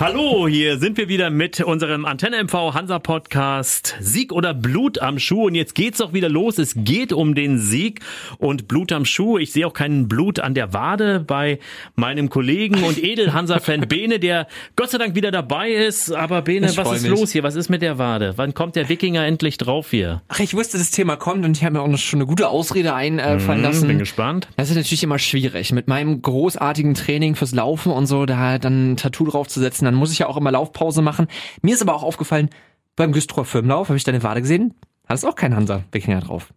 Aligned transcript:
Hallo, 0.00 0.48
hier 0.48 0.78
sind 0.78 0.98
wir 0.98 1.08
wieder 1.08 1.30
mit 1.30 1.60
unserem 1.60 2.04
Antenne 2.04 2.42
MV 2.42 2.74
Hansa 2.74 2.98
Podcast 2.98 3.94
Sieg 4.00 4.32
oder 4.32 4.52
Blut 4.52 4.98
am 5.00 5.20
Schuh 5.20 5.46
und 5.46 5.54
jetzt 5.54 5.76
geht's 5.76 6.00
auch 6.00 6.12
wieder 6.12 6.28
los. 6.28 6.58
Es 6.58 6.74
geht 6.76 7.12
um 7.12 7.36
den 7.36 7.58
Sieg 7.58 8.00
und 8.38 8.66
Blut 8.66 8.90
am 8.90 9.04
Schuh. 9.04 9.38
Ich 9.38 9.52
sehe 9.52 9.64
auch 9.64 9.72
keinen 9.72 10.08
Blut 10.08 10.40
an 10.40 10.52
der 10.54 10.72
Wade 10.72 11.20
bei 11.20 11.60
meinem 11.94 12.28
Kollegen 12.28 12.82
und 12.82 13.02
Edel 13.02 13.32
Hansa 13.32 13.60
Fan 13.60 13.82
Bene, 13.88 14.18
der 14.18 14.48
Gott 14.74 14.90
sei 14.90 14.98
Dank 14.98 15.14
wieder 15.14 15.30
dabei 15.30 15.70
ist. 15.70 16.10
Aber 16.12 16.42
Bene, 16.42 16.66
Ich 16.70 16.76
was 16.76 16.90
ist 16.90 17.02
mich. 17.02 17.10
los 17.12 17.30
hier? 17.30 17.44
Was 17.44 17.54
ist 17.54 17.68
mit 17.70 17.80
der 17.80 17.96
Wade? 17.96 18.32
Wann 18.36 18.52
kommt 18.52 18.74
der 18.74 18.88
Wikinger 18.88 19.24
endlich 19.24 19.58
drauf 19.58 19.92
hier? 19.92 20.22
Ach, 20.26 20.40
ich 20.40 20.54
wusste, 20.54 20.76
das 20.76 20.90
Thema 20.90 21.14
kommt 21.14 21.44
und 21.44 21.56
ich 21.56 21.62
habe 21.64 21.74
mir 21.74 21.82
auch 21.82 21.88
noch 21.88 21.98
schon 21.98 22.18
eine 22.18 22.26
gute 22.26 22.48
Ausrede 22.48 22.94
einfallen 22.94 23.62
lassen. 23.62 23.82
Hm, 23.82 23.88
bin 23.88 23.98
gespannt. 24.00 24.48
Das 24.56 24.70
ist 24.70 24.76
natürlich 24.76 25.04
immer 25.04 25.20
schwierig. 25.20 25.70
Mit 25.72 25.86
meinem 25.86 26.20
großartigen 26.20 26.94
Training 26.94 27.36
fürs 27.36 27.52
Laufen 27.54 27.92
und 27.92 28.06
so, 28.06 28.26
da 28.26 28.58
dann 28.58 28.92
ein 28.92 28.96
Tattoo 28.96 29.26
draufzusetzen, 29.26 29.83
dann 29.84 29.94
muss 29.94 30.12
ich 30.12 30.18
ja 30.18 30.26
auch 30.26 30.36
immer 30.36 30.50
Laufpause 30.52 31.02
machen. 31.02 31.28
Mir 31.62 31.74
ist 31.74 31.82
aber 31.82 31.94
auch 31.94 32.02
aufgefallen, 32.02 32.50
beim 32.96 33.12
Güstrower 33.12 33.44
Firmenlauf 33.44 33.88
habe 33.88 33.96
ich 33.96 34.04
deine 34.04 34.22
Wade 34.22 34.40
gesehen, 34.42 34.74
da 35.08 35.14
ist 35.14 35.24
auch 35.24 35.34
kein 35.34 35.54
Hansa-Wikinger 35.54 36.20
drauf. 36.20 36.52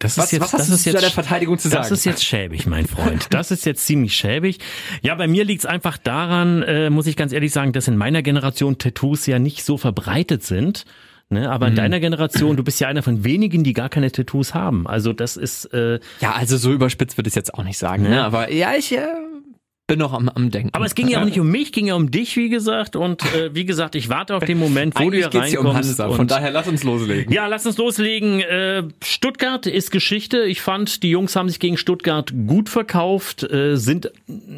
Das 0.00 0.18
Was, 0.18 0.38
was 0.38 0.52
hast 0.52 0.70
du 0.70 0.76
zu 0.76 0.92
deiner 0.92 1.08
Verteidigung 1.08 1.58
zu 1.58 1.68
sagen? 1.68 1.82
Das 1.82 1.90
ist 1.90 2.04
jetzt 2.04 2.22
schäbig, 2.22 2.66
mein 2.66 2.86
Freund. 2.86 3.28
Das 3.30 3.50
ist 3.50 3.64
jetzt 3.64 3.86
ziemlich 3.86 4.14
schäbig. 4.14 4.58
Ja, 5.00 5.14
bei 5.14 5.26
mir 5.26 5.44
liegt's 5.46 5.64
einfach 5.64 5.96
daran, 5.96 6.62
äh, 6.62 6.90
muss 6.90 7.06
ich 7.06 7.16
ganz 7.16 7.32
ehrlich 7.32 7.52
sagen, 7.52 7.72
dass 7.72 7.88
in 7.88 7.96
meiner 7.96 8.20
Generation 8.22 8.76
Tattoos 8.76 9.24
ja 9.24 9.38
nicht 9.38 9.64
so 9.64 9.78
verbreitet 9.78 10.42
sind. 10.42 10.84
Ne, 11.30 11.50
aber 11.50 11.66
in 11.68 11.72
Mhm. 11.74 11.76
deiner 11.76 12.00
Generation, 12.00 12.56
du 12.56 12.64
bist 12.64 12.80
ja 12.80 12.88
einer 12.88 13.02
von 13.02 13.22
wenigen, 13.22 13.62
die 13.62 13.74
gar 13.74 13.90
keine 13.90 14.10
Tattoos 14.10 14.52
haben. 14.54 14.86
Also 14.86 15.12
das 15.12 15.36
ist 15.36 15.66
äh, 15.74 16.00
ja, 16.20 16.32
also 16.32 16.56
so 16.56 16.72
überspitzt 16.72 17.16
würde 17.18 17.28
ich 17.28 17.34
jetzt 17.34 17.52
auch 17.54 17.64
nicht 17.64 17.76
sagen. 17.78 18.04
Ne? 18.04 18.16
Ja. 18.16 18.24
Aber 18.26 18.50
ja, 18.50 18.72
ich 18.78 18.92
äh, 18.96 19.06
bin 19.88 19.98
noch 19.98 20.12
am, 20.12 20.28
am 20.28 20.50
Denken. 20.50 20.70
Aber 20.74 20.84
es 20.84 20.94
ging 20.94 21.08
ja 21.08 21.20
auch 21.20 21.24
nicht 21.24 21.40
um 21.40 21.50
mich, 21.50 21.72
ging 21.72 21.86
ja 21.86 21.94
um 21.94 22.10
dich, 22.10 22.36
wie 22.36 22.50
gesagt. 22.50 22.94
Und 22.94 23.22
äh, 23.34 23.54
wie 23.54 23.64
gesagt, 23.64 23.94
ich 23.94 24.08
warte 24.08 24.36
auf 24.36 24.44
den 24.44 24.58
Moment, 24.58 24.94
wo 24.94 25.10
du 25.10 25.16
hier 25.16 25.26
Eigentlich 25.26 25.32
geht's 25.32 25.50
hier 25.50 25.60
um 25.60 25.66
reinkommst. 25.66 25.98
Hansa, 25.98 26.14
von 26.14 26.28
daher 26.28 26.50
lass 26.50 26.68
uns 26.68 26.84
loslegen. 26.84 27.32
ja, 27.32 27.46
lass 27.46 27.66
uns 27.66 27.78
loslegen. 27.78 28.40
Äh, 28.40 28.84
Stuttgart 29.02 29.66
ist 29.66 29.90
Geschichte. 29.90 30.44
Ich 30.44 30.60
fand, 30.60 31.02
die 31.02 31.10
Jungs 31.10 31.34
haben 31.34 31.48
sich 31.48 31.58
gegen 31.58 31.78
Stuttgart 31.78 32.32
gut 32.46 32.68
verkauft, 32.68 33.42
äh, 33.50 33.76
sind, 33.76 34.12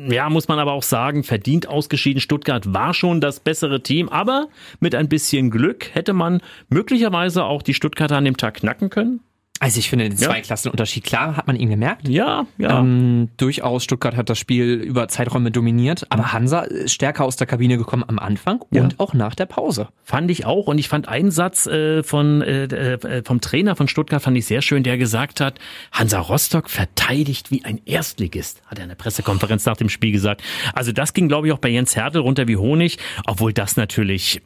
ja, 0.08 0.28
muss 0.28 0.48
man 0.48 0.58
aber 0.58 0.72
auch 0.72 0.82
sagen, 0.82 1.22
verdient 1.22 1.68
ausgeschieden. 1.68 2.20
Stuttgart 2.20 2.74
war 2.74 2.92
schon 2.92 3.20
das 3.20 3.38
bessere 3.38 3.82
Team, 3.82 4.08
aber 4.08 4.48
mit 4.80 4.96
ein 4.96 5.08
bisschen 5.08 5.50
Glück 5.50 5.94
hätte 5.94 6.12
man 6.12 6.42
möglicherweise 6.68 7.44
auch 7.44 7.62
die 7.62 7.74
Stuttgarter 7.74 8.16
an 8.16 8.24
dem 8.24 8.36
Tag 8.36 8.54
knacken 8.54 8.90
können. 8.90 9.20
Also 9.62 9.78
ich 9.78 9.90
finde 9.90 10.08
den 10.08 10.18
Ja. 10.18 10.28
Zweiklassenunterschied, 10.28 11.04
klar, 11.04 11.36
hat 11.36 11.46
man 11.46 11.54
ihn 11.54 11.68
gemerkt. 11.68 12.08
Ja, 12.08 12.46
ja. 12.56 12.80
Ähm, 12.80 13.28
durchaus, 13.36 13.84
Stuttgart 13.84 14.16
hat 14.16 14.30
das 14.30 14.38
Spiel 14.38 14.72
über 14.80 15.06
Zeiträume 15.08 15.50
dominiert, 15.50 16.06
aber 16.08 16.32
Hansa 16.32 16.60
ist 16.60 16.94
stärker 16.94 17.24
aus 17.26 17.36
der 17.36 17.46
Kabine 17.46 17.76
gekommen 17.76 18.02
am 18.08 18.18
Anfang 18.18 18.64
Ja. 18.70 18.82
und 18.82 18.98
auch 18.98 19.12
nach 19.12 19.34
der 19.34 19.44
Pause. 19.44 19.88
Fand 20.02 20.30
ich 20.30 20.46
auch. 20.46 20.66
Und 20.66 20.78
ich 20.78 20.88
fand 20.88 21.08
einen 21.08 21.30
Satz 21.30 21.66
äh, 21.66 22.02
von, 22.02 22.40
äh, 22.40 22.64
äh, 22.64 23.22
vom 23.22 23.42
Trainer 23.42 23.76
von 23.76 23.86
Stuttgart 23.86 24.22
fand 24.22 24.36
ich 24.38 24.46
sehr 24.46 24.62
schön, 24.62 24.82
der 24.82 24.96
gesagt 24.96 25.40
hat, 25.40 25.58
Hansa 25.92 26.20
Rostock 26.20 26.70
verteidigt 26.70 27.50
wie 27.50 27.62
ein 27.66 27.82
Erstligist, 27.84 28.62
hat 28.66 28.78
er 28.78 28.84
in 28.84 28.88
der 28.88 28.96
Pressekonferenz 28.96 29.66
nach 29.66 29.76
dem 29.76 29.90
Spiel 29.90 30.12
gesagt. 30.12 30.42
Also 30.72 30.92
das 30.92 31.12
ging, 31.12 31.28
glaube 31.28 31.48
ich, 31.48 31.52
auch 31.52 31.58
bei 31.58 31.68
Jens 31.68 31.94
Hertel 31.96 32.22
runter 32.22 32.48
wie 32.48 32.56
Honig, 32.56 32.96
obwohl 33.26 33.52
das 33.52 33.76
natürlich 33.76 34.40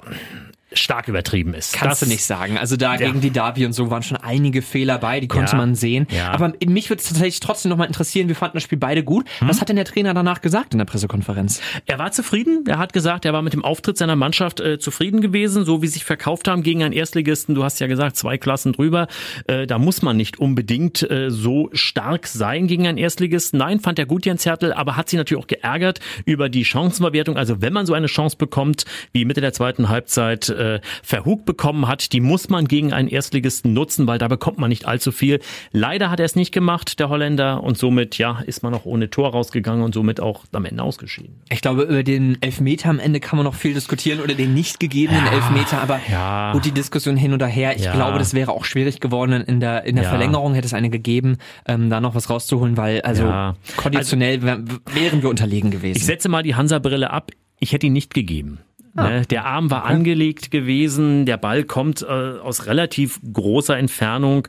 stark 0.75 1.09
übertrieben 1.09 1.55
ist. 1.55 1.73
Kannst 1.75 2.03
das, 2.03 2.09
du 2.09 2.13
nicht 2.13 2.25
sagen. 2.25 2.59
Also 2.59 2.77
da 2.77 2.93
Ja. 2.95 3.07
gegen 3.07 3.21
die 3.21 3.31
Derby 3.31 3.67
und 3.67 3.73
so 3.73 3.91
waren 3.91 4.03
schon 4.03 4.17
einige 4.19 4.63
Fehler 4.63 4.99
bei, 4.99 5.21
die 5.21 5.29
konnte 5.29 5.53
Ja. 5.53 5.59
man 5.59 5.75
sehen. 5.75 6.07
Ja. 6.11 6.31
Aber 6.33 6.53
mich 6.67 6.91
würde 6.91 7.01
es 7.01 7.09
tatsächlich 7.09 7.41
trotzdem 7.41 7.71
nochmal 7.71 7.87
interessieren, 7.87 8.29
wir 8.29 8.37
fanden 8.37 8.57
das 8.57 8.63
Spiel 8.63 8.79
beide 8.79 9.03
gut. 9.03 9.27
Hm? 9.39 9.49
Was 9.49 9.61
hat 9.61 9.69
denn 9.69 9.77
der 9.77 9.85
Trainer 9.85 10.15
danach 10.15 10.41
gesagt 10.41 10.73
in 10.75 10.79
der 10.79 10.85
Pressekonferenz? 10.85 11.61
Er 11.87 11.99
war 11.99 12.13
zufrieden. 12.13 12.65
Er 12.69 12.79
hat 12.79 12.93
gesagt, 12.93 13.25
er 13.25 13.33
war 13.33 13.43
mit 13.43 13.53
dem 13.53 13.65
Auftritt 13.65 13.99
seiner 13.99 14.17
Mannschaft 14.17 14.61
äh, 14.61 14.79
zufrieden 14.79 15.21
gewesen, 15.21 15.65
so 15.65 15.83
wie 15.83 15.87
sie 15.87 15.95
sich 15.95 16.05
verkauft 16.05 16.49
haben 16.49 16.63
gegen 16.63 16.83
einen 16.83 16.93
Erstligisten. 16.93 17.55
Du 17.55 17.63
hast 17.65 17.79
ja 17.81 17.87
gesagt, 17.87 18.17
zwei 18.17 18.37
Klassen 18.39 18.73
drüber. 18.73 19.07
Äh, 19.47 19.67
da 19.67 19.79
muss 19.79 20.03
man 20.03 20.17
nicht 20.17 20.39
unbedingt 20.39 21.09
äh, 21.11 21.31
so 21.31 21.71
stark 21.73 22.27
sein 22.27 22.67
gegen 22.67 22.87
einen 22.87 22.99
Erstligisten. 22.99 23.59
Nein, 23.59 23.81
fand 23.81 23.99
er 23.99 24.07
gut, 24.07 24.27
Jens 24.27 24.45
Hertel, 24.47 24.73
aber 24.73 24.97
hat 24.97 25.09
sich 25.09 25.17
natürlich 25.17 25.43
auch 25.43 25.47
geärgert 25.47 26.01
über 26.25 26.49
die 26.49 26.65
Chancenverwertung. 26.65 27.37
Also 27.37 27.61
wenn 27.63 27.73
man 27.73 27.87
so 27.87 27.95
eine 27.95 28.07
Chance 28.07 28.37
bekommt, 28.37 28.85
wie 29.13 29.25
Mitte 29.25 29.41
der 29.41 29.53
zweiten 29.53 29.89
Halbzeit 29.89 30.49
äh, 30.65 30.81
Verhug 31.03 31.45
bekommen 31.45 31.87
hat, 31.89 32.13
die 32.13 32.21
muss 32.21 32.49
man 32.49 32.67
gegen 32.67 32.93
einen 32.93 33.09
Erstligisten 33.09 33.73
nutzen, 33.73 34.07
weil 34.07 34.19
da 34.19 34.29
bekommt 34.29 34.59
man 34.59 34.69
nicht 34.69 34.87
allzu 34.87 35.13
viel. 35.13 35.41
Leider 35.73 36.11
hat 36.11 36.21
er 36.21 36.27
es 36.27 36.37
nicht 36.37 36.53
gemacht, 36.53 36.99
der 36.99 37.09
Holländer, 37.09 37.63
und 37.63 37.77
somit 37.79 38.19
ja 38.19 38.41
ist 38.47 38.63
man 38.63 38.75
auch 38.75 38.85
ohne 38.85 39.11
Tor 39.11 39.31
rausgegangen 39.33 39.83
und 39.85 39.95
somit 39.95 40.21
auch 40.21 40.45
am 40.53 40.65
Ende 40.65 40.83
ausgeschieden. 40.83 41.43
Ich 41.51 41.61
glaube, 41.61 41.83
über 41.83 42.03
den 42.03 42.39
Elfmeter 42.41 42.89
am 42.91 42.99
Ende 42.99 43.21
kann 43.21 43.37
man 43.37 43.45
noch 43.45 43.55
viel 43.55 43.75
diskutieren 43.75 44.21
oder 44.21 44.35
den 44.35 44.55
nicht 44.55 44.81
gegebenen 44.81 45.27
Elfmeter, 45.27 45.81
aber 45.83 46.01
ja. 46.11 46.53
gut, 46.53 46.65
die 46.65 46.73
Diskussion 46.73 47.17
hin 47.17 47.33
oder 47.35 47.47
her. 47.47 47.77
Ich 47.77 47.85
Ja. 47.85 47.93
glaube, 47.93 48.19
das 48.19 48.35
wäre 48.35 48.53
auch 48.53 48.65
schwierig 48.65 49.01
geworden. 49.01 49.33
In 49.43 49.61
der, 49.61 49.85
in 49.85 49.97
der 49.97 50.05
Ja. 50.05 50.11
Verlängerung 50.11 50.55
hätte 50.55 50.67
es 50.67 50.75
eine 50.75 50.91
gegeben, 50.91 51.39
ähm, 51.67 51.91
da 51.91 52.01
noch 52.01 52.15
was 52.15 52.31
rauszuholen, 52.31 52.77
weil 52.77 53.01
also 53.03 53.25
Ja. 53.25 53.57
konditionell 53.77 54.43
wär- 54.43 54.63
wären 54.93 55.23
wir 55.23 55.29
unterlegen 55.31 55.71
gewesen. 55.71 55.97
Ich 55.97 56.05
setze 56.07 56.29
mal 56.29 56.43
die 56.43 56.55
Hansa-Brille 56.55 57.11
ab. 57.11 57.31
Ich 57.61 57.73
hätte 57.73 57.87
ihn 57.87 57.93
nicht 57.93 58.15
gegeben. 58.15 58.59
Ne, 58.95 59.27
Der 59.29 59.45
Arm 59.45 59.71
war 59.71 59.85
angelegt 59.85 60.51
gewesen, 60.51 61.27
der 61.27 61.37
Ball 61.37 61.65
kommt 61.65 62.03
äh, 62.03 62.07
aus 62.07 62.67
relativ 62.67 63.21
großer 63.33 63.77
Entfernung, 63.77 64.47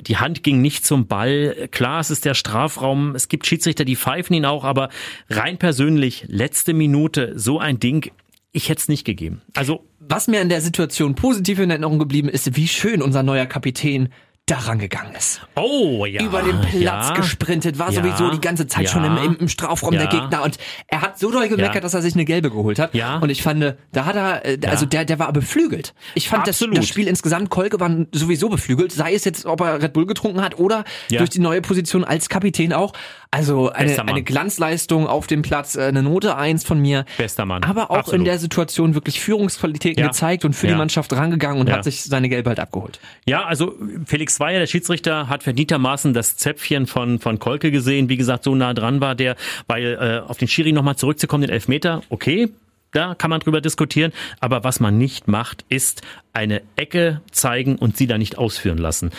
die 0.00 0.16
Hand 0.16 0.42
ging 0.42 0.60
nicht 0.60 0.84
zum 0.84 1.06
Ball. 1.06 1.68
Klar, 1.70 2.00
es 2.00 2.10
ist 2.10 2.24
der 2.24 2.34
Strafraum, 2.34 3.14
es 3.14 3.28
gibt 3.28 3.46
Schiedsrichter, 3.46 3.84
die 3.84 3.96
pfeifen 3.96 4.34
ihn 4.34 4.44
auch, 4.44 4.64
aber 4.64 4.88
rein 5.30 5.58
persönlich, 5.58 6.24
letzte 6.28 6.74
Minute, 6.74 7.32
so 7.36 7.60
ein 7.60 7.78
Ding, 7.78 8.10
ich 8.52 8.68
hätte 8.68 8.80
es 8.80 8.88
nicht 8.88 9.04
gegeben. 9.04 9.42
Also 9.54 9.84
Was 10.00 10.28
mir 10.28 10.40
an 10.40 10.48
der 10.48 10.62
Situation 10.62 11.14
positiv 11.14 11.58
in 11.58 11.70
Erinnerung 11.70 11.98
geblieben 11.98 12.28
ist, 12.28 12.56
wie 12.56 12.68
schön 12.68 13.02
unser 13.02 13.22
neuer 13.22 13.46
Kapitän 13.46 14.08
daran 14.46 14.78
gegangen 14.78 15.12
ist. 15.16 15.40
Oh 15.56 16.06
ja. 16.06 16.22
Über 16.22 16.40
den 16.40 16.60
Platz 16.60 17.08
ja. 17.08 17.14
gesprintet, 17.16 17.80
war 17.80 17.90
Ja. 17.90 18.00
sowieso 18.00 18.30
die 18.30 18.40
ganze 18.40 18.68
Zeit 18.68 18.88
schon 18.88 19.04
im, 19.04 19.16
Ja. 19.16 19.24
im, 19.40 19.48
Strafraum 19.48 19.92
Ja. 19.94 20.06
der 20.06 20.20
Gegner 20.20 20.44
und 20.44 20.56
er 20.86 21.02
hat 21.02 21.18
so 21.18 21.32
doll 21.32 21.48
gemeckert, 21.48 21.74
Ja. 21.74 21.80
dass 21.80 21.94
er 21.94 22.02
sich 22.02 22.14
eine 22.14 22.24
gelbe 22.24 22.50
geholt 22.50 22.78
hat. 22.78 22.94
Ja. 22.94 23.18
Und 23.18 23.28
ich 23.30 23.42
fand, 23.42 23.74
da 23.92 24.04
hat 24.06 24.14
er, 24.14 24.44
äh, 24.46 24.58
also 24.68 24.86
der, 24.86 25.04
der 25.04 25.18
war 25.18 25.32
beflügelt. 25.32 25.94
Ich 26.14 26.28
fand 26.28 26.46
das, 26.46 26.60
das 26.60 26.86
Spiel 26.86 27.08
insgesamt, 27.08 27.50
Kolke 27.50 27.80
war 27.80 27.90
sowieso 28.12 28.48
beflügelt, 28.48 28.92
sei 28.92 29.14
es 29.14 29.24
jetzt, 29.24 29.46
ob 29.46 29.60
er 29.62 29.82
Red 29.82 29.92
Bull 29.92 30.06
getrunken 30.06 30.40
hat 30.40 30.60
oder 30.60 30.84
Ja. 31.10 31.18
durch 31.18 31.30
die 31.30 31.40
neue 31.40 31.60
Position 31.60 32.04
als 32.04 32.28
Kapitän 32.28 32.72
auch. 32.72 32.92
Also 33.36 33.70
eine, 33.70 33.98
eine 34.08 34.22
Glanzleistung 34.22 35.06
auf 35.06 35.26
dem 35.26 35.42
Platz, 35.42 35.76
äh, 35.76 35.82
eine 35.82 36.02
Note 36.02 36.36
eins 36.36 36.64
von 36.64 36.80
mir. 36.80 37.04
Bester 37.18 37.44
Mann. 37.44 37.62
Aber 37.64 37.90
auch 37.90 37.94
in 37.94 38.00
Absolut. 38.00 38.26
der 38.26 38.38
Situation 38.38 38.94
wirklich 38.94 39.20
Führungsqualitäten 39.20 40.00
Ja. 40.02 40.08
gezeigt 40.08 40.44
und 40.44 40.54
für 40.54 40.66
die 40.66 40.72
Ja. 40.72 40.78
Mannschaft 40.78 41.12
rangegangen 41.12 41.60
und 41.60 41.68
Ja. 41.68 41.76
hat 41.76 41.84
sich 41.84 42.02
seine 42.04 42.28
Gelbe 42.28 42.48
halt 42.50 42.60
abgeholt. 42.60 42.98
Ja, 43.26 43.44
also 43.44 43.74
Felix 44.06 44.36
Zweier, 44.36 44.58
der 44.58 44.66
Schiedsrichter, 44.66 45.28
hat 45.28 45.42
verdientermaßen 45.42 46.14
das 46.14 46.36
Zäpfchen 46.36 46.86
von, 46.86 47.18
von 47.18 47.38
Kolke 47.38 47.70
gesehen. 47.70 48.08
Wie 48.08 48.16
gesagt, 48.16 48.44
so 48.44 48.54
nah 48.54 48.72
dran 48.74 49.00
war 49.00 49.14
der, 49.14 49.36
weil 49.66 49.98
äh, 50.24 50.28
auf 50.28 50.38
den 50.38 50.48
Schiri 50.48 50.72
nochmal 50.72 50.96
zurückzukommen, 50.96 51.42
den 51.42 51.50
Elfmeter, 51.50 52.02
okay, 52.08 52.48
da 52.92 53.14
kann 53.14 53.28
man 53.30 53.40
drüber 53.40 53.60
diskutieren. 53.60 54.12
Aber 54.40 54.64
was 54.64 54.80
man 54.80 54.96
nicht 54.96 55.28
macht, 55.28 55.64
ist 55.68 56.00
eine 56.32 56.62
Ecke 56.76 57.20
zeigen 57.30 57.76
und 57.76 57.96
sie 57.98 58.06
da 58.06 58.16
nicht 58.16 58.38
ausführen 58.38 58.78
lassen. 58.78 59.10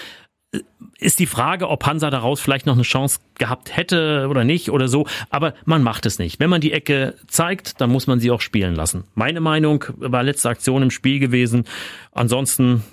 Ist 0.99 1.19
die 1.19 1.25
Frage, 1.27 1.69
ob 1.69 1.85
Hansa 1.85 2.09
daraus 2.09 2.39
vielleicht 2.39 2.65
noch 2.65 2.73
eine 2.73 2.81
Chance 2.83 3.19
gehabt 3.37 3.75
hätte 3.77 4.27
oder 4.29 4.43
nicht 4.43 4.71
oder 4.71 4.87
so. 4.87 5.05
Aber 5.29 5.53
man 5.65 5.83
macht 5.83 6.05
es 6.07 6.17
nicht. 6.17 6.39
Wenn 6.39 6.49
man 6.49 6.59
die 6.61 6.71
Ecke 6.71 7.13
zeigt, 7.27 7.79
dann 7.81 7.91
muss 7.91 8.07
man 8.07 8.19
sie 8.19 8.31
auch 8.31 8.41
spielen 8.41 8.73
lassen. 8.75 9.03
Meine 9.13 9.39
Meinung 9.39 9.85
war 9.97 10.23
letzte 10.23 10.49
Aktion 10.49 10.81
im 10.83 10.89
Spiel 10.91 11.19
gewesen. 11.19 11.65
Ansonsten 12.13 12.83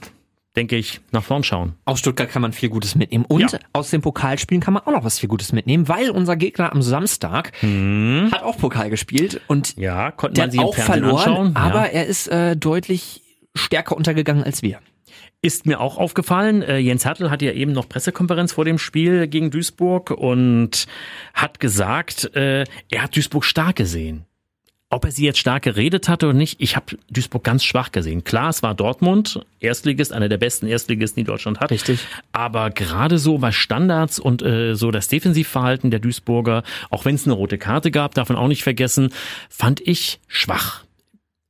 denke 0.57 0.77
ich, 0.77 1.01
nach 1.11 1.25
vorn 1.25 1.43
schauen. 1.43 1.75
Aus 1.85 1.99
Stuttgart 1.99 2.29
kann 2.31 2.41
man 2.43 2.53
viel 2.53 2.69
Gutes 2.69 2.95
mitnehmen. 2.95 3.25
Und 3.25 3.51
Ja. 3.53 3.59
aus 3.73 3.91
den 3.91 4.03
Pokalspielen 4.03 4.63
kann 4.63 4.75
man 4.75 4.85
auch 4.85 4.93
noch 4.93 5.03
was 5.05 5.19
viel 5.19 5.29
Gutes 5.29 5.53
mitnehmen, 5.53 5.89
weil 5.89 6.11
unser 6.11 6.37
Gegner 6.37 6.71
am 6.73 6.81
Samstag 6.83 7.51
hat 7.63 8.43
auch 8.45 8.57
Pokal 8.59 8.89
gespielt 8.91 9.41
und 9.49 9.69
Hm. 9.69 9.83
Ja, 9.83 10.11
konnte 10.13 10.35
der 10.35 10.43
man 10.45 10.49
hat 10.49 10.53
sie 10.53 10.59
auch 10.61 10.75
verloren, 10.77 11.17
anschauen. 11.17 11.57
aber 11.57 11.87
ja. 11.87 11.93
er 11.93 12.07
ist 12.07 12.29
äh, 12.29 12.57
deutlich 12.57 13.23
stärker 13.57 13.97
untergegangen 13.97 14.45
als 14.45 14.63
wir. 14.63 14.79
Ist 15.45 15.67
mir 15.67 15.79
auch 15.79 15.99
aufgefallen. 15.99 16.63
Äh, 16.63 16.79
Jens 16.79 17.05
Hertel 17.05 17.31
hatte 17.31 17.45
ja 17.45 17.53
eben 17.53 17.73
noch 17.73 17.87
Pressekonferenz 17.87 18.55
vor 18.55 18.65
dem 18.65 18.79
Spiel 18.79 19.29
gegen 19.29 19.51
Duisburg 19.51 20.11
und 20.11 20.87
hat 21.35 21.61
gesagt, 21.61 22.35
äh, 22.35 22.65
er 22.91 23.03
hat 23.03 23.15
Duisburg 23.15 23.45
stark 23.45 23.77
gesehen. 23.77 24.25
Ob 24.89 25.05
er 25.05 25.11
sie 25.11 25.27
jetzt 25.27 25.39
stark 25.39 25.65
geredet 25.65 26.09
hatte 26.09 26.29
oder 26.29 26.35
nicht, 26.35 26.63
ich 26.63 26.77
habe 26.77 26.97
Duisburg 27.11 27.45
ganz 27.45 27.63
schwach 27.63 27.93
gesehen. 27.93 28.25
Klar, 28.25 28.49
es 28.49 28.63
war 28.63 28.75
Dortmund, 28.75 29.45
Erstligist, 29.61 30.15
einer 30.15 30.31
der 30.31 30.39
besten 30.39 30.67
Erstligisten, 30.67 31.23
die 31.23 31.27
Deutschland 31.27 31.61
hat. 31.61 31.71
Richtig. 31.71 32.01
Aber 32.33 32.71
gerade 32.71 33.19
so 33.19 33.43
was 33.43 33.55
Standards 33.55 34.19
und 34.19 34.41
äh, 34.41 34.75
so 34.75 34.91
das 34.93 35.09
Defensivverhalten 35.09 35.91
der 35.91 36.01
Duisburger, 36.01 36.63
auch 36.89 37.05
wenn 37.05 37.17
es 37.17 37.27
eine 37.27 37.35
rote 37.35 37.59
Karte 37.59 37.91
gab, 37.91 38.15
darf 38.15 38.31
man 38.31 38.39
auch 38.39 38.49
nicht 38.49 38.63
vergessen, 38.63 39.11
fand 39.51 39.83
ich 39.87 40.21
schwach. 40.27 40.85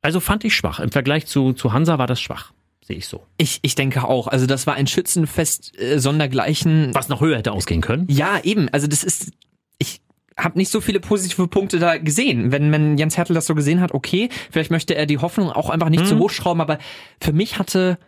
Also 0.03 0.19
fand 0.19 0.43
ich 0.43 0.57
schwach. 0.57 0.81
Im 0.81 0.91
Vergleich 0.91 1.27
zu, 1.27 1.53
zu 1.53 1.73
Hansa 1.73 1.97
war 1.99 2.09
das 2.09 2.21
schwach. 2.21 2.51
Sehe 2.87 2.97
ich 2.99 3.07
so. 3.09 3.23
Ich, 3.39 3.61
ich 3.63 3.75
denke 3.75 4.05
auch. 4.05 4.29
Also 4.29 4.45
das 4.47 4.67
war 4.67 4.75
ein 4.75 4.87
Schützenfest 4.87 5.79
äh, 5.81 5.99
sondergleichen. 5.99 6.91
Was 6.93 7.09
noch 7.09 7.23
höher 7.23 7.39
hätte 7.39 7.53
ausgehen 7.53 7.81
können. 7.81 8.07
Ja, 8.11 8.39
eben. 8.43 8.69
Also 8.71 8.87
das 8.87 9.03
ist, 9.03 9.31
ich 9.79 10.03
habe 10.37 10.59
nicht 10.59 10.71
so 10.71 10.83
viele 10.83 11.01
positive 11.01 11.49
Punkte 11.49 11.79
da 11.79 11.97
gesehen. 11.97 12.53
Wenn, 12.53 12.71
wenn 12.73 12.99
Jens 12.99 13.17
Hertel 13.17 13.33
das 13.33 13.47
so 13.47 13.55
gesehen 13.55 13.81
hat, 13.81 13.93
okay, 13.95 14.29
vielleicht 14.51 14.71
möchte 14.71 14.95
er 14.95 15.07
die 15.07 15.17
Hoffnung 15.19 15.51
auch 15.51 15.71
einfach 15.71 15.89
nicht 15.89 16.07
zu 16.07 16.19
hoch 16.19 16.29
schrauben, 16.31 16.61
aber 16.61 16.79
für 17.23 17.33
mich 17.33 17.59
hatte 17.59 17.99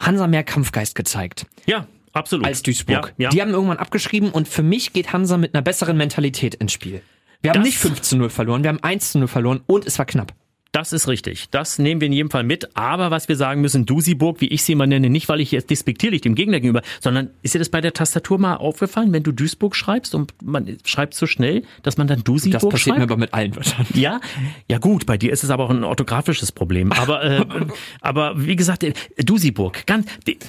Hansa 0.00 0.26
mehr 0.28 0.44
Kampfgeist 0.44 0.94
gezeigt 0.94 1.46
Ja, 1.66 1.86
absolut. 2.12 2.46
als 2.46 2.62
Duisburg. 2.62 3.14
Ja, 3.16 3.24
ja. 3.24 3.28
Die 3.30 3.40
haben 3.42 3.50
irgendwann 3.50 3.78
abgeschrieben 3.78 4.30
und 4.30 4.46
für 4.46 4.62
mich 4.62 4.92
geht 4.92 5.12
Hansa 5.12 5.38
mit 5.38 5.54
einer 5.54 5.62
besseren 5.62 5.96
Mentalität 5.96 6.54
ins 6.54 6.72
Spiel. 6.72 7.02
Wir 7.42 7.50
haben 7.50 7.56
Das- 7.58 7.64
nicht 7.66 7.78
5 7.78 8.00
zu 8.00 8.16
0 8.16 8.30
verloren, 8.30 8.62
wir 8.62 8.68
haben 8.68 8.82
1 8.82 9.12
zu 9.12 9.18
0 9.18 9.26
verloren 9.28 9.60
und 9.66 9.86
es 9.86 9.98
war 9.98 10.06
knapp. 10.06 10.32
Das 10.74 10.92
ist 10.92 11.06
richtig. 11.06 11.46
Das 11.52 11.78
nehmen 11.78 12.00
wir 12.00 12.06
in 12.06 12.12
jedem 12.12 12.30
Fall 12.30 12.42
mit. 12.42 12.76
Aber 12.76 13.12
was 13.12 13.28
wir 13.28 13.36
sagen 13.36 13.60
müssen, 13.60 13.86
Dusiburg, 13.86 14.40
wie 14.40 14.48
ich 14.48 14.64
sie 14.64 14.74
mal 14.74 14.88
nenne, 14.88 15.08
nicht 15.08 15.28
weil 15.28 15.40
ich 15.40 15.52
jetzt 15.52 15.70
despektierlich 15.70 16.20
dem 16.22 16.34
Gegner 16.34 16.58
gegenüber, 16.58 16.82
sondern 17.00 17.30
ist 17.42 17.54
dir 17.54 17.60
das 17.60 17.68
bei 17.68 17.80
der 17.80 17.92
Tastatur 17.92 18.38
mal 18.40 18.56
aufgefallen, 18.56 19.12
wenn 19.12 19.22
du 19.22 19.30
Duisburg 19.30 19.76
schreibst 19.76 20.16
und 20.16 20.34
man 20.42 20.76
schreibt 20.84 21.14
so 21.14 21.26
schnell, 21.26 21.62
dass 21.84 21.96
man 21.96 22.08
dann 22.08 22.24
Dusiburg 22.24 22.60
Das 22.60 22.68
passiert 22.68 22.96
schreibt? 22.96 22.98
mir 22.98 23.02
aber 23.04 23.16
mit 23.16 23.32
allen 23.32 23.54
Wörtern. 23.54 23.86
Ja, 23.94 24.20
ja 24.68 24.78
gut, 24.78 25.06
bei 25.06 25.16
dir 25.16 25.32
ist 25.32 25.44
es 25.44 25.50
aber 25.50 25.62
auch 25.64 25.70
ein 25.70 25.84
orthografisches 25.84 26.50
Problem. 26.50 26.90
Aber, 26.90 27.22
äh, 27.22 27.44
aber 28.00 28.34
wie 28.44 28.56
gesagt, 28.56 28.82
äh, 28.82 28.94
Dusiburg, 29.24 29.86
ganz, 29.86 30.06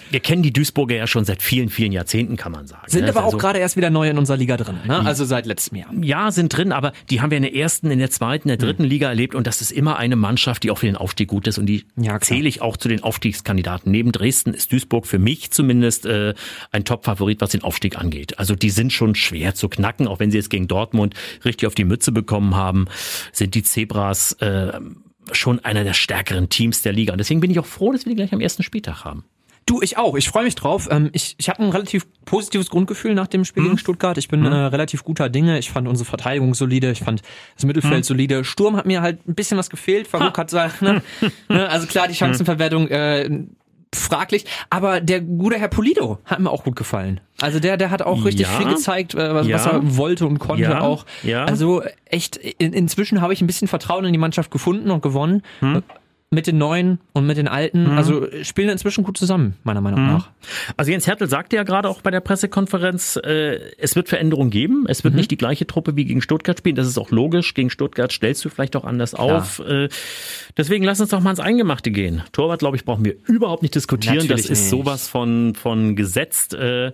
wir 0.10 0.20
kennen 0.22 0.42
die 0.42 0.52
Duisburger 0.52 0.96
ja 0.96 1.06
schon 1.06 1.26
seit 1.26 1.44
vielen, 1.44 1.70
vielen 1.70 1.92
Jahrzehnten, 1.92 2.36
kann 2.36 2.52
man 2.52 2.66
sagen. 2.66 2.82
Sind 2.88 3.04
ne? 3.04 3.10
aber 3.10 3.22
auch 3.22 3.26
Also- 3.26 3.38
gerade 3.38 3.60
erst 3.60 3.78
wieder 3.78 3.92
neu 3.92 4.10
in 4.10 4.18
unserer 4.18 4.38
Liga 4.38 4.58
drin, 4.58 4.80
ne? 4.88 5.06
also 5.06 5.24
seit 5.24 5.46
letztem 5.46 5.78
Jahr. 5.78 5.94
ja, 6.02 6.32
sind 6.32 6.50
drin, 6.50 6.72
aber 6.72 6.94
die 7.12 7.22
haben 7.22 7.30
wir 7.30 7.38
in 7.38 7.44
der 7.44 7.56
ersten, 7.56 7.92
in 7.92 8.00
der 8.00 8.10
zweiten, 8.10 8.50
in 8.50 8.58
der 8.58 8.66
dritten 8.68 8.84
Liga 8.84 9.10
erlebt 9.10 9.36
und 9.36 9.46
das 9.46 9.62
ist 9.62 9.72
immer 9.72 9.98
eine 9.98 10.15
Mannschaft, 10.16 10.64
die 10.64 10.72
auch 10.72 10.80
für 10.80 10.86
den 10.86 10.96
Aufstieg 10.96 11.28
gut 11.28 11.48
ist 11.48 11.58
und 11.58 11.66
die 11.66 11.86
Ja, 11.96 12.20
zähle 12.20 12.48
ich 12.48 12.62
auch 12.62 12.78
zu 12.78 12.90
den 12.90 13.04
Aufstiegskandidaten. 13.04 13.92
Neben 13.92 14.12
Dresden 14.12 14.54
ist 14.54 14.72
Duisburg 14.72 15.08
für 15.08 15.20
mich 15.20 15.52
zumindest 15.52 16.06
äh, 16.06 16.34
ein 16.72 16.86
Top-Favorit, 16.86 17.42
was 17.42 17.52
den 17.52 17.64
Aufstieg 17.64 17.98
angeht. 17.98 18.40
Also 18.40 18.56
die 18.56 18.70
sind 18.70 18.94
schon 18.94 19.16
schwer 19.16 19.56
zu 19.56 19.70
knacken, 19.70 20.08
auch 20.08 20.20
wenn 20.20 20.32
sie 20.32 20.38
jetzt 20.38 20.50
gegen 20.50 20.68
Dortmund 20.68 21.16
richtig 21.44 21.68
auf 21.68 21.76
die 21.76 21.86
Mütze 21.86 22.12
bekommen 22.12 22.56
haben, 22.56 22.86
sind 23.32 23.56
die 23.56 23.64
Zebras 23.64 24.34
äh, 24.34 24.80
schon 25.32 25.60
einer 25.64 25.84
der 25.84 25.94
stärkeren 25.94 26.50
Teams 26.50 26.82
der 26.82 26.94
Liga. 26.94 27.14
Und 27.14 27.18
deswegen 27.18 27.40
bin 27.40 27.52
ich 27.52 27.60
auch 27.60 27.66
froh, 27.66 27.92
dass 27.92 28.06
wir 28.06 28.12
die 28.12 28.16
gleich 28.16 28.34
am 28.34 28.42
ersten 28.42 28.64
Spieltag 28.64 29.04
haben. 29.06 29.26
Du, 29.68 29.82
ich 29.82 29.98
auch. 29.98 30.16
Ich 30.16 30.30
freue 30.30 30.44
mich 30.44 30.54
drauf. 30.54 30.88
Ähm, 30.92 31.10
ich 31.12 31.34
ich 31.40 31.50
habe 31.50 31.64
ein 31.64 31.70
relativ 31.72 32.06
positives 32.26 32.70
Grundgefühl 32.70 33.16
nach 33.16 33.26
dem 33.28 33.46
Spiel 33.46 33.64
Mhm. 33.64 33.68
gegen 33.68 33.78
Stuttgart. 33.80 34.16
Ich 34.20 34.28
bin 34.28 34.46
äh, 34.46 34.54
relativ 34.54 35.04
guter 35.04 35.28
Dinge. 35.28 35.58
Ich 35.58 35.72
fand 35.72 35.88
unsere 35.88 36.08
Verteidigung 36.08 36.54
solide. 36.54 36.92
Ich 36.92 37.00
fand 37.00 37.24
das 37.56 37.66
Mittelfeld 37.66 38.00
Mhm. 38.00 38.04
solide. 38.04 38.44
Sturm 38.44 38.76
hat 38.76 38.86
mir 38.86 39.02
halt 39.02 39.28
ein 39.28 39.34
bisschen 39.34 39.58
was 39.58 39.72
gefehlt. 39.72 40.08
Farouk 40.08 40.38
hat 40.38 40.48
gesagt, 40.48 40.84
ne? 40.84 41.02
ne? 41.50 41.68
Also 41.68 41.88
klar, 41.88 42.06
die 42.08 42.14
Mhm. 42.14 42.18
Chancenverwertung 42.18 42.88
äh, 42.90 43.28
fraglich. 43.94 44.46
Aber 44.70 45.02
der 45.02 45.22
gute 45.22 45.58
Herr 45.58 45.70
Polido 45.70 46.20
hat 46.26 46.40
mir 46.40 46.52
auch 46.52 46.64
gut 46.64 46.76
gefallen. 46.76 47.22
Also 47.42 47.60
der, 47.60 47.78
der 47.78 47.90
hat 47.90 48.04
auch 48.04 48.24
richtig 48.24 48.46
Ja. 48.48 48.58
viel 48.58 48.68
gezeigt, 48.68 49.16
äh, 49.16 49.34
was, 49.34 49.50
was 49.50 49.66
Ja. 49.66 49.72
er 49.72 49.98
wollte 49.98 50.28
und 50.28 50.38
konnte 50.38 50.62
Ja. 50.64 50.82
auch. 50.82 51.06
Also 51.48 51.82
echt, 52.06 52.36
in, 52.38 52.72
inzwischen 52.74 53.20
habe 53.22 53.34
ich 53.34 53.42
ein 53.42 53.48
bisschen 53.48 53.68
Vertrauen 53.68 54.06
in 54.06 54.14
die 54.14 54.20
Mannschaft 54.20 54.52
gefunden 54.52 54.92
und 54.92 55.02
gewonnen. 55.02 55.42
Hm. 55.62 55.82
Mit 56.32 56.48
den 56.48 56.58
Neuen 56.58 57.00
und 57.14 57.28
mit 57.28 57.38
den 57.38 57.48
Alten. 57.48 57.88
Also 57.88 58.28
spielen 58.42 58.70
inzwischen 58.70 59.04
gut 59.04 59.16
zusammen, 59.18 59.54
meiner 59.64 59.80
Meinung 59.80 60.00
Hm. 60.00 60.08
nach. 60.08 60.30
Also 60.76 60.92
Jens 60.92 61.06
Hertel 61.06 61.30
sagte 61.30 61.56
ja 61.56 61.64
gerade 61.64 61.88
auch 61.88 62.02
bei 62.02 62.10
der 62.12 62.20
Pressekonferenz, 62.20 63.16
äh, 63.24 63.60
es 63.78 63.96
wird 63.96 64.10
Veränderungen 64.10 64.50
geben. 64.50 64.86
Es 64.90 65.04
wird 65.04 65.14
Mhm. 65.14 65.20
nicht 65.20 65.32
die 65.32 65.38
gleiche 65.38 65.68
Truppe 65.68 65.96
wie 65.96 66.04
gegen 66.04 66.22
Stuttgart 66.22 66.58
spielen. 66.58 66.76
Das 66.76 66.88
ist 66.88 66.98
auch 66.98 67.12
logisch. 67.12 67.54
Gegen 67.54 67.70
Stuttgart 67.70 68.12
stellst 68.12 68.44
du 68.44 68.50
vielleicht 68.50 68.76
auch 68.76 68.86
anders 68.86 69.14
auf. 69.14 69.60
Äh, 69.60 69.88
deswegen 70.58 70.84
lass 70.84 71.00
uns 71.00 71.12
doch 71.12 71.22
mal 71.22 71.30
ins 71.30 71.40
Eingemachte 71.40 71.92
gehen. 71.92 72.24
Torwart, 72.32 72.60
glaube 72.60 72.76
ich, 72.76 72.86
brauchen 72.86 73.06
wir 73.06 73.16
überhaupt 73.28 73.62
nicht 73.62 73.76
diskutieren. 73.76 74.16
Natürlich 74.18 74.42
das 74.48 74.50
ist 74.52 74.62
nicht. 74.62 74.70
sowas 74.72 75.08
von, 75.08 75.54
von 75.54 75.96
gesetzt. 75.96 76.56
Äh, 76.56 76.92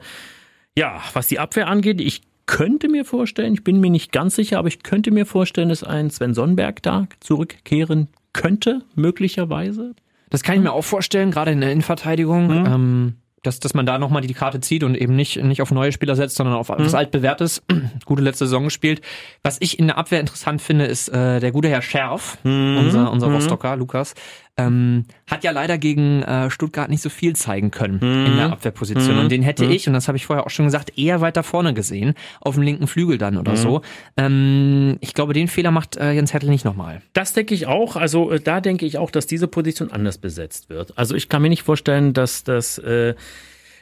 ja, 0.78 1.02
was 1.14 1.28
die 1.28 1.40
Abwehr 1.40 1.68
angeht, 1.68 2.02
ich 2.02 2.22
könnte 2.48 2.90
mir 2.90 3.06
vorstellen, 3.06 3.54
ich 3.54 3.64
bin 3.64 3.80
mir 3.80 3.90
nicht 3.92 4.12
ganz 4.12 4.36
sicher, 4.36 4.60
aber 4.60 4.68
ich 4.68 4.84
könnte 4.84 5.10
mir 5.12 5.26
vorstellen, 5.26 5.70
dass 5.70 5.84
ein 5.84 6.10
Sven 6.10 6.34
Sonnenberg 6.34 6.84
da 6.84 7.08
zurückkehren 7.22 8.10
könnte, 8.34 8.82
möglicherweise. 8.96 9.94
Das 10.30 10.44
kann 10.44 10.56
ich 10.56 10.62
mir 10.62 10.72
auch 10.74 10.84
vorstellen, 10.84 11.32
gerade 11.32 11.52
in 11.52 11.62
der 11.62 11.72
Innenverteidigung, 11.72 12.48
Mhm. 12.62 12.66
ähm, 12.66 13.14
dass, 13.44 13.60
dass 13.60 13.74
man 13.74 13.88
da 13.88 13.98
nochmal 13.98 14.22
die 14.22 14.34
Karte 14.36 14.60
zieht 14.62 14.84
und 14.84 14.96
eben 14.96 15.16
nicht, 15.16 15.42
nicht 15.44 15.64
auf 15.64 15.72
neue 15.72 15.92
Spieler 15.92 16.16
setzt, 16.16 16.36
sondern 16.38 16.56
auf 16.56 16.70
Mhm. 16.70 16.76
was 16.78 16.94
altbewährtes. 16.94 17.64
Gute 18.06 18.22
letzte 18.22 18.46
Saison 18.46 18.66
gespielt. 18.66 19.02
Was 19.44 19.58
ich 19.62 19.80
in 19.80 19.88
der 19.88 19.98
Abwehr 19.98 20.20
interessant 20.20 20.62
finde, 20.62 20.86
ist 20.86 21.10
äh, 21.10 21.40
der 21.40 21.52
gute 21.52 21.68
Herr 21.68 21.82
Scherf, 21.82 22.38
Mhm. 22.44 22.78
unser, 22.78 23.12
unser 23.12 23.28
Rostocker, 23.28 23.76
Lukas, 23.76 24.14
ähm, 24.58 25.06
hat 25.30 25.44
ja 25.44 25.52
leider 25.52 25.78
gegen 25.78 26.22
äh, 26.24 26.50
Stuttgart 26.52 26.90
nicht 26.90 27.02
so 27.02 27.10
viel 27.10 27.36
zeigen 27.36 27.72
können 27.72 27.96
Mhm. 28.02 28.26
in 28.26 28.36
der 28.36 28.52
Abwehrposition. 28.52 29.18
Und 29.18 29.32
den 29.32 29.42
hätte 29.44 29.66
ich, 29.66 29.88
und 29.88 29.94
das 29.94 30.08
habe 30.08 30.18
ich 30.18 30.26
vorher 30.26 30.46
auch 30.46 30.50
schon 30.50 30.66
gesagt, 30.66 30.98
eher 30.98 31.22
weiter 31.22 31.42
vorne 31.44 31.74
gesehen, 31.74 32.14
auf 32.42 32.56
dem 32.56 32.64
linken 32.64 32.88
Flügel 32.88 33.18
dann 33.18 33.36
Mhm. 33.36 33.40
oder 33.40 33.56
so. 33.56 33.82
Ähm, 34.18 34.98
ich 35.00 35.14
glaube, 35.14 35.34
den 35.34 35.48
Fehler 35.48 35.72
macht 35.72 35.96
äh, 35.98 36.12
Jens 36.12 36.34
Hertel 36.34 36.50
nicht 36.50 36.66
nochmal. 36.66 37.02
Das 37.14 37.34
denke 37.34 37.54
ich 37.56 37.66
auch. 37.68 37.96
Also 37.96 38.32
äh, 38.32 38.40
da 38.40 38.62
denke 38.62 38.86
ich 38.86 38.98
auch, 38.98 39.10
dass 39.12 39.26
diese 39.26 39.48
Position 39.48 39.92
anders 39.92 40.18
besetzt 40.18 40.70
wird. 40.70 40.98
Also 40.98 41.16
ich 41.16 41.30
kann 41.30 41.42
mir 41.42 41.50
nicht 41.50 41.64
vorstellen, 41.64 42.14
dass 42.14 42.44
das 42.44 42.78
äh, 42.78 43.16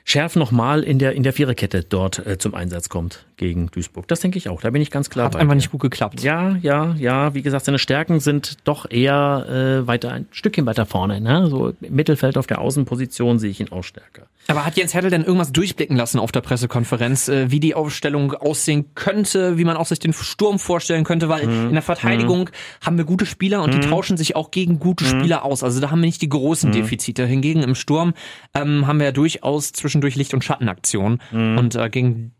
Schärf 0.06 0.36
nochmal 0.36 0.84
in 0.84 0.98
der 0.98 1.14
in 1.14 1.24
der 1.24 1.34
Viererkette 1.34 1.84
dort 1.84 2.26
äh, 2.26 2.38
zum 2.38 2.56
Einsatz 2.56 2.90
kommt 2.90 3.26
gegen 3.40 3.68
Duisburg. 3.72 4.08
Das 4.08 4.20
denke 4.20 4.38
ich 4.38 4.50
auch. 4.50 4.62
Da 4.62 4.70
bin 4.70 4.82
ich 4.82 4.92
ganz 4.92 5.10
klar. 5.10 5.26
Hat 5.26 5.36
einfach 5.36 5.54
dir. 5.54 5.56
nicht 5.56 5.72
gut 5.72 5.82
geklappt. 5.82 6.22
Ja, 6.22 6.58
ja, 6.62 6.94
ja. 7.00 7.34
Wie 7.34 7.42
gesagt, 7.42 7.66
seine 7.66 7.80
Stärken 7.80 8.20
sind 8.20 8.58
doch 8.66 8.86
eher 8.92 9.80
äh, 9.82 9.88
weiter 9.88 10.12
ein 10.12 10.28
Stückchen 10.30 10.66
weiter 10.68 10.86
vorne. 10.86 11.20
Ne? 11.22 11.48
So 11.48 11.70
im 11.82 11.96
Mittelfeld 11.96 12.38
auf 12.38 12.46
der 12.46 12.60
Außenposition 12.62 13.40
sehe 13.40 13.50
ich 13.50 13.60
ihn 13.60 13.72
auch 13.72 13.84
stärker. 13.84 14.28
Aber 14.48 14.66
hat 14.66 14.78
Jens 14.78 14.94
Hertel 14.94 15.10
denn 15.10 15.24
irgendwas 15.24 15.52
durchblicken 15.52 15.96
lassen 15.96 16.20
auf 16.20 16.32
der 16.32 16.42
Pressekonferenz, 16.42 17.28
äh, 17.30 17.50
wie 17.52 17.60
die 17.60 17.76
Aufstellung 17.76 18.34
aussehen 18.34 18.86
könnte, 18.96 19.58
wie 19.58 19.64
man 19.64 19.78
auch 19.78 19.86
sich 19.86 20.00
den 20.00 20.12
Sturm 20.14 20.60
vorstellen 20.60 21.04
könnte? 21.04 21.30
Weil 21.30 21.48
Mhm. 21.48 21.68
in 21.70 21.74
der 21.74 21.82
Verteidigung 21.82 22.50
haben 22.86 22.98
wir 22.98 23.06
gute 23.06 23.26
Spieler 23.26 23.64
und 23.64 23.74
die 23.74 23.80
tauschen 23.80 24.18
sich 24.18 24.36
auch 24.36 24.52
gegen 24.52 24.80
gute 24.80 25.04
Mhm. 25.06 25.10
Spieler 25.10 25.46
aus. 25.46 25.64
Also 25.64 25.80
da 25.80 25.92
haben 25.92 26.00
wir 26.02 26.08
nicht 26.08 26.22
die 26.22 26.30
großen 26.30 26.72
Defizite. 26.72 27.26
Hingegen 27.26 27.64
im 27.64 27.76
Sturm 27.76 28.14
ähm, 28.54 28.86
haben 28.88 29.00
wir 29.00 29.06
ja 29.08 29.12
durchaus 29.12 29.72
zwischendurch 29.72 30.16
Licht- 30.16 30.34
und 30.34 30.44
Schattenaktionen. 30.44 31.20
Und 31.32 31.76
äh, 31.76 31.90
gegen 31.90 32.34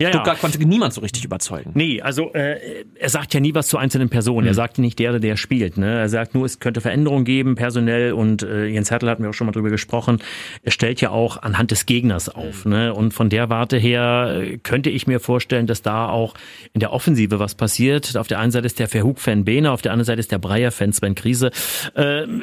Ja, 0.00 0.08
Stuttgart 0.08 0.40
konnte 0.40 0.58
niemand 0.58 0.92
so 0.92 1.02
richtig 1.02 1.24
überzeugen. 1.24 1.70
Nee, 1.74 2.02
also 2.02 2.32
äh, 2.32 2.84
er 2.96 3.08
sagt 3.08 3.32
ja 3.32 3.38
nie 3.38 3.54
was 3.54 3.68
zu 3.68 3.78
einzelnen 3.78 4.08
Personen. 4.08 4.44
Er 4.44 4.54
sagt 4.54 4.78
nicht 4.78 4.98
der, 4.98 5.20
der 5.20 5.36
spielt. 5.36 5.76
Ne? 5.76 6.00
Er 6.00 6.08
sagt 6.08 6.34
nur, 6.34 6.44
es 6.44 6.58
könnte 6.58 6.80
Veränderungen 6.80 7.24
geben, 7.24 7.54
personell. 7.54 8.12
Und 8.12 8.42
äh, 8.42 8.66
Jens 8.66 8.90
Hertel 8.90 9.08
hatten 9.08 9.22
wir 9.22 9.30
auch 9.30 9.34
schon 9.34 9.46
mal 9.46 9.52
drüber 9.52 9.70
gesprochen. 9.70 10.18
Er 10.64 10.72
stellt 10.72 11.00
ja 11.00 11.10
auch 11.10 11.40
anhand 11.40 11.70
des 11.70 11.86
Gegners 11.86 12.28
auf. 12.28 12.64
Ne? 12.64 12.92
Und 12.92 13.14
von 13.14 13.28
der 13.28 13.50
Warte 13.50 13.76
her 13.76 14.40
äh, 14.42 14.58
könnte 14.58 14.90
ich 14.90 15.06
mir 15.06 15.20
vorstellen, 15.20 15.68
dass 15.68 15.82
da 15.82 16.08
auch 16.08 16.34
in 16.72 16.80
der 16.80 16.92
Offensive 16.92 17.38
was 17.38 17.54
passiert. 17.54 18.16
Auf 18.16 18.26
der 18.26 18.40
einen 18.40 18.50
Seite 18.50 18.66
ist 18.66 18.80
der 18.80 18.88
Verhug-Fan 18.88 19.44
Behner, 19.44 19.70
auf 19.70 19.82
der 19.82 19.92
anderen 19.92 20.06
Seite 20.06 20.18
ist 20.18 20.32
der 20.32 20.38
Breyer-Fan 20.38 20.92
Sven 20.92 21.14
Krise. 21.14 21.52
Ähm, 21.94 22.42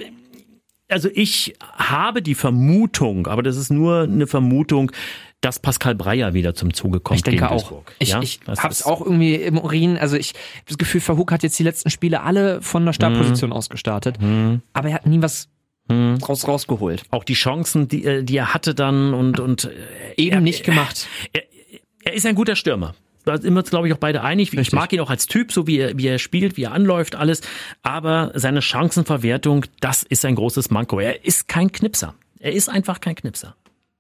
also 0.87 1.09
ich 1.13 1.53
habe 1.73 2.21
die 2.21 2.35
Vermutung, 2.35 3.27
aber 3.27 3.43
das 3.43 3.57
ist 3.57 3.71
nur 3.71 4.03
eine 4.03 4.27
Vermutung, 4.27 4.91
dass 5.41 5.59
Pascal 5.59 5.95
Breyer 5.95 6.33
wieder 6.33 6.53
zum 6.53 6.73
Zuge 6.73 6.99
kommt. 6.99 7.17
Ich 7.17 7.23
denke 7.23 7.49
auch. 7.49 7.57
Duisburg. 7.63 7.95
Ich, 7.99 8.09
Ja, 8.09 8.21
ich 8.21 8.39
hab's 8.47 8.81
ist- 8.81 8.85
auch 8.85 9.01
irgendwie 9.01 9.35
im 9.35 9.57
Urin. 9.57 9.97
Also 9.97 10.15
ich 10.15 10.29
hab 10.59 10.67
das 10.67 10.77
Gefühl, 10.77 11.01
Verhoek 11.01 11.31
hat 11.31 11.43
jetzt 11.43 11.57
die 11.59 11.63
letzten 11.63 11.89
Spiele 11.89 12.21
alle 12.21 12.61
von 12.61 12.85
der 12.85 12.93
Startposition 12.93 13.51
aus 13.51 13.69
gestartet. 13.69 14.17
Aber 14.73 14.89
er 14.89 14.93
hat 14.95 15.05
nie 15.07 15.21
was 15.21 15.49
raus, 15.91 16.47
rausgeholt. 16.47 17.03
auch 17.09 17.23
die 17.25 17.33
Chancen, 17.33 17.87
die, 17.87 18.05
äh, 18.05 18.23
die 18.23 18.37
er 18.37 18.53
hatte 18.53 18.73
dann 18.75 19.13
und 19.13 19.39
und 19.41 19.65
äh, 19.65 19.71
Eben 20.15 20.35
er, 20.35 20.41
nicht 20.41 20.63
gemacht. 20.63 21.07
Er, 21.33 21.41
er 22.05 22.13
ist 22.13 22.25
ein 22.25 22.35
guter 22.35 22.55
Stürmer. 22.55 22.95
Da 23.25 23.37
sind 23.37 23.53
wir 23.53 23.59
uns, 23.59 23.69
glaube 23.69 23.87
ich, 23.87 23.93
auch 23.93 23.97
beide 23.97 24.23
einig. 24.23 24.51
Ich 24.53 24.57
Richtig. 24.57 24.73
mag 24.73 24.91
ihn 24.93 24.99
auch 25.01 25.09
als 25.09 25.27
Typ, 25.27 25.51
so 25.51 25.67
wie 25.67 25.77
er, 25.79 25.97
wie 25.97 26.07
er 26.07 26.17
spielt, 26.17 26.55
wie 26.57 26.63
er 26.63 26.71
anläuft, 26.71 27.15
alles. 27.15 27.41
Aber 27.83 28.31
seine 28.35 28.61
Chancenverwertung, 28.61 29.65
das 29.79 30.01
ist 30.03 30.23
ein 30.25 30.35
großes 30.35 30.69
Manko. 30.71 30.99
Er 30.99 31.23
ist 31.25 31.47
kein 31.47 31.71
Knipser. 31.71 32.15
Er 32.39 32.53
ist 32.53 32.69
einfach 32.69 32.99
kein 33.01 33.15
Knipser. 33.15 33.55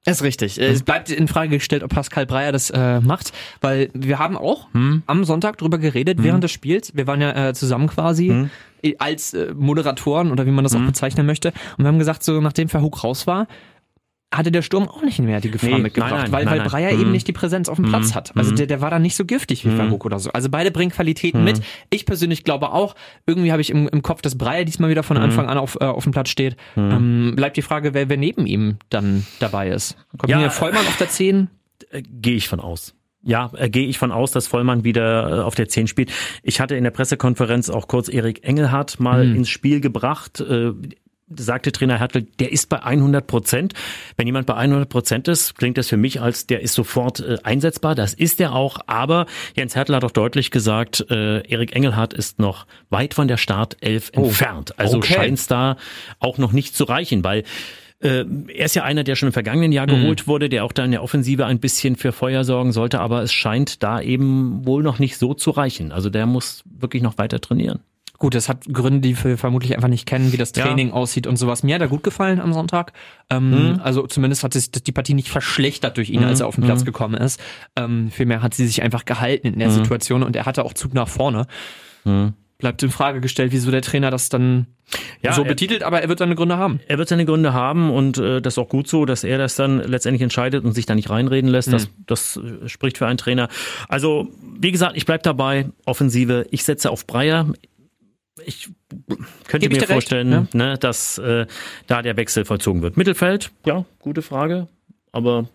Ist 0.05 0.23
richtig. 0.23 0.57
Es 0.57 0.81
bleibt 0.81 1.11
in 1.11 1.27
Frage 1.27 1.57
gestellt, 1.57 1.83
ob 1.83 1.93
Pascal 1.93 2.25
Breyer 2.25 2.51
das 2.51 2.71
äh, 2.71 2.99
macht, 3.01 3.33
weil 3.61 3.91
wir 3.93 4.17
haben 4.17 4.35
auch 4.35 4.67
am 4.73 5.23
Sonntag 5.25 5.59
drüber 5.59 5.77
geredet 5.77 6.23
während 6.23 6.43
des 6.43 6.51
Spiels. 6.51 6.95
Wir 6.95 7.05
waren 7.05 7.21
ja 7.21 7.49
äh, 7.49 7.53
zusammen 7.53 7.87
quasi 7.87 8.47
äh, 8.81 8.95
als 8.97 9.35
äh, 9.35 9.53
Moderatoren 9.55 10.31
oder 10.31 10.47
wie 10.47 10.51
man 10.51 10.63
das 10.63 10.73
auch 10.75 10.81
bezeichnen 10.81 11.27
möchte. 11.27 11.49
Und 11.77 11.83
wir 11.83 11.87
haben 11.87 11.99
gesagt, 11.99 12.23
so 12.23 12.41
nachdem 12.41 12.67
Verhoek 12.67 13.03
raus 13.03 13.27
war, 13.27 13.47
hatte 14.33 14.51
der 14.51 14.61
Sturm 14.61 14.87
auch 14.87 15.01
nicht 15.01 15.19
mehr 15.19 15.41
die 15.41 15.51
Gefahr 15.51 15.71
Nee, 15.71 15.79
mitgebracht, 15.79 16.11
nein, 16.11 16.21
nein, 16.23 16.31
weil, 16.31 16.45
nein, 16.45 16.59
weil. 16.59 16.67
Breyer 16.69 16.93
Mhm. 16.93 17.01
eben 17.01 17.11
nicht 17.11 17.27
die 17.27 17.33
Präsenz 17.33 17.67
auf 17.67 17.75
dem 17.75 17.85
Platz 17.89 18.15
hat. 18.15 18.31
Also 18.37 18.55
der, 18.55 18.65
der 18.65 18.79
war 18.81 18.89
dann 18.89 19.01
nicht 19.01 19.15
so 19.15 19.25
giftig 19.25 19.65
wie 19.65 19.71
Verhoek 19.71 20.05
oder 20.05 20.19
so. 20.19 20.31
Also 20.31 20.49
beide 20.49 20.71
bringen 20.71 20.91
Qualitäten 20.91 21.43
mit. 21.43 21.61
Ich 21.89 22.05
persönlich 22.05 22.43
glaube 22.45 22.71
auch, 22.71 22.95
irgendwie 23.25 23.51
habe 23.51 23.61
ich 23.61 23.69
im, 23.69 23.87
im 23.89 24.01
Kopf, 24.01 24.21
dass 24.21 24.37
Breyer 24.37 24.63
diesmal 24.63 24.89
wieder 24.89 25.03
von 25.03 25.17
Anfang 25.17 25.47
an 25.47 25.57
auf, 25.57 25.77
äh, 25.81 25.85
auf 25.85 26.03
dem 26.03 26.13
Platz 26.13 26.29
steht. 26.29 26.55
Ähm, 26.77 27.33
bleibt 27.35 27.57
die 27.57 27.61
Frage, 27.61 27.93
wer, 27.93 28.07
wer 28.07 28.17
neben 28.17 28.45
ihm 28.45 28.77
dann 28.89 29.25
dabei 29.39 29.69
ist. 29.69 29.97
Kommt 30.17 30.29
Ja, 30.29 30.49
Vollmann 30.49 30.87
auf 30.87 30.97
der 30.97 31.09
10? 31.09 31.49
Äh, 31.89 32.01
Gehe 32.01 32.35
ich 32.35 32.47
von 32.47 32.59
aus. 32.61 32.93
Ja, 33.23 33.51
äh, 33.55 33.69
gehe 33.69 33.85
ich 33.85 33.99
von 33.99 34.11
aus, 34.11 34.31
dass 34.31 34.47
Vollmann 34.47 34.83
wieder 34.83 35.29
äh, 35.29 35.41
auf 35.43 35.53
der 35.53 35.67
10 35.69 35.85
spielt. 35.87 36.11
Ich 36.41 36.59
hatte 36.59 36.75
in 36.75 36.83
der 36.83 36.89
Pressekonferenz 36.91 37.69
auch 37.69 37.87
kurz 37.87 38.07
Erik 38.09 38.43
Engelhardt 38.43 38.99
mal 38.99 39.23
ins 39.35 39.49
Spiel 39.49 39.79
gebracht. 39.79 40.39
Äh, 40.39 40.71
sagte 41.37 41.71
Trainer 41.71 41.99
Hertel, 41.99 42.27
der 42.39 42.51
ist 42.51 42.69
bei 42.69 42.81
100 42.81 43.25
Prozent. 43.27 43.73
Wenn 44.17 44.27
jemand 44.27 44.47
bei 44.47 44.55
100 44.55 44.89
Prozent 44.89 45.27
ist, 45.27 45.57
klingt 45.57 45.77
das 45.77 45.87
für 45.87 45.97
mich 45.97 46.21
als, 46.21 46.47
der 46.47 46.61
ist 46.61 46.73
sofort 46.73 47.19
äh, 47.19 47.37
einsetzbar. 47.43 47.95
Das 47.95 48.13
ist 48.13 48.39
er 48.39 48.53
auch. 48.53 48.79
Aber 48.87 49.25
Jens 49.55 49.75
Hertel 49.75 49.95
hat 49.95 50.03
auch 50.03 50.11
deutlich 50.11 50.51
gesagt, 50.51 51.05
äh, 51.09 51.41
Erik 51.47 51.75
Engelhardt 51.75 52.13
ist 52.13 52.39
noch 52.39 52.65
weit 52.89 53.13
von 53.13 53.27
der 53.27 53.37
Startelf 53.37 54.11
oh, 54.15 54.25
entfernt. 54.25 54.77
Also 54.79 54.97
okay. 54.97 55.13
scheint 55.13 55.39
es 55.39 55.47
da 55.47 55.77
auch 56.19 56.37
noch 56.37 56.51
nicht 56.51 56.75
zu 56.75 56.83
reichen, 56.83 57.23
weil 57.23 57.43
äh, 58.01 58.25
er 58.47 58.65
ist 58.65 58.75
ja 58.75 58.83
einer, 58.83 59.03
der 59.03 59.15
schon 59.15 59.27
im 59.27 59.33
vergangenen 59.33 59.71
Jahr 59.71 59.85
mhm. 59.85 60.01
geholt 60.01 60.27
wurde, 60.27 60.49
der 60.49 60.65
auch 60.65 60.71
da 60.71 60.83
in 60.83 60.91
der 60.91 61.03
Offensive 61.03 61.45
ein 61.45 61.59
bisschen 61.59 61.95
für 61.95 62.11
Feuer 62.11 62.43
sorgen 62.43 62.71
sollte, 62.71 62.99
aber 62.99 63.21
es 63.21 63.33
scheint 63.33 63.83
da 63.83 64.01
eben 64.01 64.65
wohl 64.65 64.83
noch 64.83 64.99
nicht 64.99 65.17
so 65.17 65.33
zu 65.33 65.51
reichen. 65.51 65.91
Also 65.91 66.09
der 66.09 66.25
muss 66.25 66.63
wirklich 66.65 67.03
noch 67.03 67.17
weiter 67.17 67.39
trainieren. 67.39 67.79
Gut, 68.21 68.35
das 68.35 68.49
hat 68.49 68.65
Gründe, 68.71 68.99
die 68.99 69.23
wir 69.23 69.35
vermutlich 69.35 69.73
einfach 69.73 69.87
nicht 69.87 70.05
kennen, 70.05 70.31
wie 70.31 70.37
das 70.37 70.51
Training 70.51 70.89
ja. 70.89 70.93
aussieht 70.93 71.25
und 71.25 71.37
sowas. 71.37 71.63
Mir 71.63 71.73
hat 71.73 71.81
er 71.81 71.87
gut 71.87 72.03
gefallen 72.03 72.39
am 72.39 72.53
Sonntag. 72.53 72.93
Ähm, 73.31 73.49
mhm. 73.49 73.81
Also 73.81 74.05
zumindest 74.05 74.43
hat 74.43 74.53
sich 74.53 74.69
die 74.69 74.91
Partie 74.91 75.15
nicht 75.15 75.29
verschlechtert 75.29 75.97
durch 75.97 76.11
ihn, 76.11 76.19
mhm. 76.19 76.27
als 76.27 76.39
er 76.39 76.45
auf 76.45 76.53
den 76.53 76.63
Platz 76.63 76.81
mhm. 76.81 76.85
gekommen 76.85 77.15
ist. 77.15 77.41
Ähm, 77.75 78.11
vielmehr 78.11 78.43
hat 78.43 78.53
sie 78.53 78.67
sich 78.67 78.83
einfach 78.83 79.05
gehalten 79.05 79.47
in 79.47 79.57
der 79.57 79.69
mhm. 79.69 79.73
Situation 79.73 80.21
und 80.21 80.35
er 80.35 80.45
hatte 80.45 80.63
auch 80.65 80.75
Zug 80.75 80.93
nach 80.93 81.07
vorne. 81.07 81.47
Mhm. 82.03 82.33
Bleibt 82.59 82.83
in 82.83 82.91
Frage 82.91 83.21
gestellt, 83.21 83.53
wieso 83.53 83.71
der 83.71 83.81
Trainer 83.81 84.11
das 84.11 84.29
dann 84.29 84.67
ja, 85.23 85.33
so 85.33 85.43
betitelt, 85.43 85.81
aber 85.81 86.03
er 86.03 86.09
wird 86.09 86.19
seine 86.19 86.35
Gründe 86.35 86.57
haben. 86.57 86.79
Er 86.87 86.99
wird 86.99 87.09
seine 87.09 87.25
Gründe 87.25 87.53
haben 87.53 87.89
und 87.89 88.19
äh, 88.19 88.39
das 88.39 88.53
ist 88.53 88.57
auch 88.59 88.69
gut 88.69 88.87
so, 88.87 89.05
dass 89.05 89.23
er 89.23 89.39
das 89.39 89.55
dann 89.55 89.79
letztendlich 89.79 90.21
entscheidet 90.21 90.63
und 90.63 90.73
sich 90.73 90.85
da 90.85 90.93
nicht 90.93 91.09
reinreden 91.09 91.49
lässt. 91.49 91.73
Das, 91.73 91.87
mhm. 91.87 92.03
das 92.05 92.37
äh, 92.37 92.69
spricht 92.69 92.99
für 92.99 93.07
einen 93.07 93.17
Trainer. 93.17 93.49
Also, 93.87 94.27
wie 94.59 94.71
gesagt, 94.71 94.95
ich 94.95 95.07
bleib 95.07 95.23
dabei. 95.23 95.69
Offensive, 95.85 96.45
ich 96.51 96.63
setze 96.63 96.91
auf 96.91 97.07
Breyer 97.07 97.47
ich 98.45 98.69
könnte 99.47 99.69
Geb 99.69 99.79
mir 99.79 99.87
vorstellen, 99.87 100.33
recht, 100.33 100.53
ne? 100.53 100.69
ne, 100.69 100.77
dass 100.77 101.17
äh, 101.17 101.45
da 101.87 102.01
der 102.01 102.17
Wechsel 102.17 102.45
vollzogen 102.45 102.81
wird. 102.81 102.97
Mittelfeld, 102.97 103.51
ja, 103.65 103.85
gute 103.99 104.21
Frage, 104.21 104.67
aber 105.11 105.47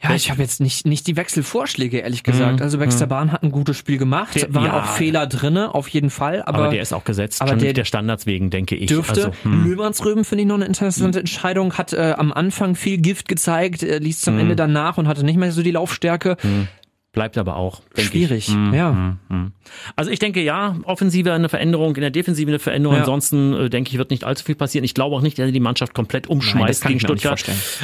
ja, 0.00 0.14
ich 0.14 0.30
habe 0.30 0.40
jetzt 0.40 0.60
nicht 0.60 0.86
nicht 0.86 1.08
die 1.08 1.16
Wechselvorschläge 1.16 1.98
ehrlich 1.98 2.22
gesagt. 2.22 2.58
Mhm. 2.60 2.62
Also 2.62 2.78
Baxter 2.78 3.06
mhm. 3.06 3.32
Hat 3.32 3.42
ein 3.42 3.50
gutes 3.50 3.76
Spiel 3.76 3.98
gemacht, 3.98 4.36
der, 4.36 4.54
waren 4.54 4.66
ja. 4.66 4.80
auch 4.80 4.86
Fehler 4.86 5.26
drinne, 5.26 5.74
auf 5.74 5.88
jeden 5.88 6.10
Fall. 6.10 6.42
Aber, 6.42 6.58
aber 6.58 6.68
der 6.70 6.82
ist 6.82 6.92
auch 6.92 7.02
gesetzt, 7.02 7.42
aber 7.42 7.56
der, 7.56 7.72
der 7.72 7.84
Standards 7.84 8.24
wegen, 8.24 8.50
denke 8.50 8.76
ich. 8.76 8.86
Dürfte. 8.86 9.32
Also, 9.32 9.32
hm. 9.42 10.24
Finde 10.24 10.42
ich 10.42 10.46
noch 10.46 10.54
eine 10.54 10.66
interessante 10.66 11.18
Entscheidung. 11.18 11.74
Hat 11.74 11.92
äh, 11.92 12.14
am 12.16 12.32
Anfang 12.32 12.76
viel 12.76 12.98
Gift 12.98 13.26
gezeigt, 13.26 13.82
äh, 13.82 13.98
ließ 13.98 14.20
zum 14.20 14.34
hm. 14.34 14.40
Ende 14.40 14.56
danach 14.56 14.98
und 14.98 15.08
hatte 15.08 15.24
nicht 15.24 15.36
mehr 15.36 15.50
so 15.50 15.62
die 15.62 15.72
Laufstärke. 15.72 16.36
Hm. 16.40 16.68
Bleibt 17.12 17.38
aber 17.38 17.56
auch 17.56 17.80
schwierig. 17.96 18.50
Mm, 18.50 18.74
ja. 18.74 18.92
Mm, 18.92 19.18
mm. 19.28 19.52
Also 19.96 20.10
ich 20.10 20.18
denke 20.18 20.42
ja, 20.42 20.76
Offensive 20.84 21.32
eine 21.32 21.48
Veränderung, 21.48 21.96
in 21.96 22.02
der 22.02 22.10
Defensive 22.10 22.50
eine 22.50 22.58
Veränderung. 22.58 22.96
Ja. 22.96 23.00
Ansonsten 23.02 23.54
äh, 23.54 23.70
denke 23.70 23.90
ich, 23.90 23.98
wird 23.98 24.10
nicht 24.10 24.24
allzu 24.24 24.44
viel 24.44 24.54
passieren. 24.54 24.84
Ich 24.84 24.92
glaube 24.92 25.16
auch 25.16 25.22
nicht, 25.22 25.38
dass 25.38 25.46
er 25.46 25.52
die 25.52 25.58
Mannschaft 25.60 25.94
komplett 25.94 26.26
umschmeißt 26.26 26.84
Nein, 26.84 26.88
gegen 26.92 27.00
Stuttgart. 27.00 27.42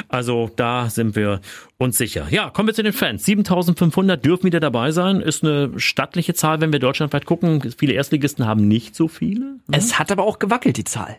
Also 0.09 0.51
da 0.57 0.91
sind 0.91 1.17
wir 1.17 1.41
uns 1.79 1.97
sicher. 1.97 2.27
Ja, 2.31 2.51
kommen 2.51 2.69
wir 2.69 2.75
zu 2.75 2.83
den 2.83 2.93
Fans. 2.93 3.25
7500 3.25 4.23
dürfen 4.25 4.45
wieder 4.45 4.61
dabei 4.61 4.91
sein. 4.91 5.21
Ist 5.21 5.43
eine 5.43 5.71
stattliche 5.79 6.35
Zahl, 6.35 6.61
wenn 6.61 6.73
wir 6.73 6.79
deutschlandweit 6.79 7.25
gucken. 7.25 7.73
Viele 7.77 7.95
Erstligisten 7.95 8.47
haben 8.47 8.69
nicht 8.69 8.95
so 8.95 9.09
viele. 9.09 9.41
Ne? 9.41 9.59
Es 9.73 9.99
hat 9.99 10.13
aber 10.13 10.25
auch 10.25 10.39
gewackelt, 10.39 10.77
die 10.77 10.85
Zahl. 10.85 11.17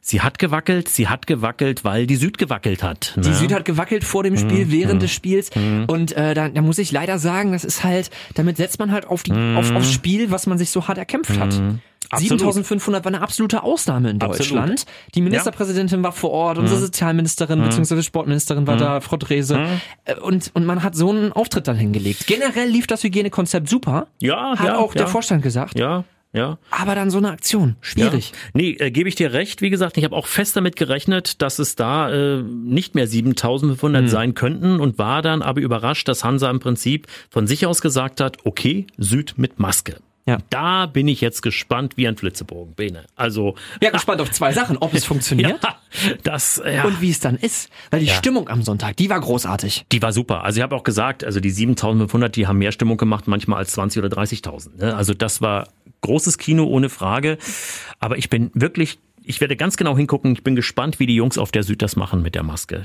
Sie 0.00 0.20
hat 0.20 0.38
gewackelt, 0.38 0.88
sie 0.88 1.08
hat 1.08 1.26
gewackelt, 1.26 1.84
weil 1.84 2.06
die 2.06 2.16
Süd 2.16 2.38
gewackelt 2.38 2.82
hat. 2.82 3.14
Ne? 3.16 3.22
Die 3.22 3.32
Süd 3.32 3.52
hat 3.52 3.64
gewackelt 3.64 4.04
vor 4.04 4.22
dem 4.22 4.36
Spiel, 4.36 4.66
mhm. 4.66 4.72
während 4.72 4.94
mhm. 4.94 5.00
des 5.00 5.12
Spiels. 5.12 5.54
Mhm. 5.54 5.84
Und 5.86 6.12
äh, 6.12 6.34
da, 6.34 6.48
da 6.48 6.62
muss 6.62 6.78
ich 6.78 6.92
leider 6.92 7.18
sagen, 7.18 7.45
das 7.52 7.64
ist 7.64 7.84
halt, 7.84 8.10
damit 8.34 8.56
setzt 8.56 8.78
man 8.78 8.92
halt 8.92 9.06
auf 9.06 9.22
die, 9.22 9.32
mhm. 9.32 9.56
auf, 9.56 9.74
aufs 9.74 9.92
Spiel, 9.92 10.30
was 10.30 10.46
man 10.46 10.58
sich 10.58 10.70
so 10.70 10.88
hart 10.88 10.98
erkämpft 10.98 11.38
hat. 11.38 11.54
Mhm. 11.54 11.80
7500 12.14 13.04
war 13.04 13.12
eine 13.12 13.20
absolute 13.20 13.62
Ausnahme 13.62 14.10
in 14.10 14.18
Deutschland. 14.18 14.72
Absolut. 14.72 15.14
Die 15.14 15.20
Ministerpräsidentin 15.22 16.00
ja. 16.00 16.04
war 16.04 16.12
vor 16.12 16.30
Ort, 16.30 16.58
unsere 16.58 16.78
mhm. 16.78 16.84
Sozialministerin 16.84 17.58
mhm. 17.60 17.64
bzw. 17.64 18.02
Sportministerin 18.02 18.66
war 18.66 18.76
mhm. 18.76 18.80
da, 18.80 19.00
Frau 19.00 19.16
Drese. 19.16 19.58
Mhm. 19.58 19.80
Äh, 20.04 20.14
und, 20.16 20.50
und 20.54 20.64
man 20.64 20.82
hat 20.82 20.94
so 20.94 21.10
einen 21.10 21.32
Auftritt 21.32 21.66
dann 21.66 21.76
hingelegt. 21.76 22.26
Generell 22.26 22.68
lief 22.68 22.86
das 22.86 23.02
Hygienekonzept 23.02 23.68
super. 23.68 24.06
Ja, 24.20 24.56
hat 24.56 24.66
ja, 24.66 24.78
auch 24.78 24.94
ja. 24.94 25.00
der 25.00 25.08
Vorstand 25.08 25.42
gesagt. 25.42 25.78
Ja. 25.78 26.04
Ja. 26.36 26.58
Aber 26.70 26.94
dann 26.94 27.10
so 27.10 27.16
eine 27.16 27.30
Aktion, 27.30 27.76
schwierig. 27.80 28.30
Ja. 28.30 28.50
Nee, 28.52 28.70
äh, 28.78 28.90
gebe 28.90 29.08
ich 29.08 29.14
dir 29.14 29.32
recht. 29.32 29.62
Wie 29.62 29.70
gesagt, 29.70 29.96
ich 29.96 30.04
habe 30.04 30.14
auch 30.14 30.26
fest 30.26 30.54
damit 30.54 30.76
gerechnet, 30.76 31.40
dass 31.40 31.58
es 31.58 31.76
da 31.76 32.10
äh, 32.10 32.42
nicht 32.42 32.94
mehr 32.94 33.06
7500 33.06 34.02
hm. 34.02 34.08
sein 34.08 34.34
könnten 34.34 34.78
und 34.78 34.98
war 34.98 35.22
dann 35.22 35.40
aber 35.40 35.62
überrascht, 35.62 36.06
dass 36.08 36.24
Hansa 36.24 36.50
im 36.50 36.60
Prinzip 36.60 37.06
von 37.30 37.46
sich 37.46 37.64
aus 37.64 37.80
gesagt 37.80 38.20
hat, 38.20 38.44
okay, 38.44 38.86
Süd 38.98 39.34
mit 39.38 39.58
Maske. 39.58 39.96
Ja. 40.26 40.38
Da 40.50 40.86
bin 40.86 41.06
ich 41.06 41.20
jetzt 41.20 41.40
gespannt 41.40 41.96
wie 41.96 42.08
ein 42.08 42.16
Flitzebogen, 42.16 42.74
Bene. 42.74 43.04
Also. 43.14 43.54
Ja, 43.80 43.90
gespannt 43.90 44.20
auf 44.20 44.30
zwei 44.32 44.52
Sachen, 44.52 44.76
ob 44.76 44.92
es 44.92 45.04
funktioniert. 45.06 45.62
Ja, 45.62 45.78
das, 46.24 46.60
ja. 46.66 46.84
Und 46.84 47.00
wie 47.00 47.10
es 47.10 47.20
dann 47.20 47.36
ist. 47.36 47.70
Weil 47.90 48.00
die 48.00 48.06
ja. 48.06 48.14
Stimmung 48.14 48.48
am 48.48 48.62
Sonntag, 48.62 48.96
die 48.96 49.08
war 49.08 49.20
großartig. 49.20 49.86
Die 49.92 50.02
war 50.02 50.12
super. 50.12 50.42
Also 50.42 50.58
ich 50.58 50.62
habe 50.64 50.74
auch 50.74 50.82
gesagt, 50.82 51.24
also 51.24 51.38
die 51.38 51.50
7500, 51.50 52.34
die 52.34 52.48
haben 52.48 52.58
mehr 52.58 52.72
Stimmung 52.72 52.96
gemacht, 52.96 53.28
manchmal 53.28 53.58
als 53.58 53.72
20 53.72 54.02
oder 54.02 54.20
30.000. 54.20 54.78
Ne? 54.78 54.96
Also 54.96 55.14
das 55.14 55.40
war 55.40 55.68
großes 56.00 56.38
Kino 56.38 56.64
ohne 56.64 56.88
Frage. 56.88 57.38
Aber 57.98 58.18
ich 58.18 58.30
bin 58.30 58.50
wirklich 58.54 58.98
ich 59.28 59.40
werde 59.40 59.56
ganz 59.56 59.76
genau 59.76 59.96
hingucken. 59.96 60.32
Ich 60.32 60.44
bin 60.44 60.54
gespannt, 60.54 61.00
wie 61.00 61.06
die 61.06 61.16
Jungs 61.16 61.36
auf 61.36 61.50
der 61.50 61.64
Süd 61.64 61.82
das 61.82 61.96
machen 61.96 62.22
mit 62.22 62.36
der 62.36 62.44
Maske. 62.44 62.84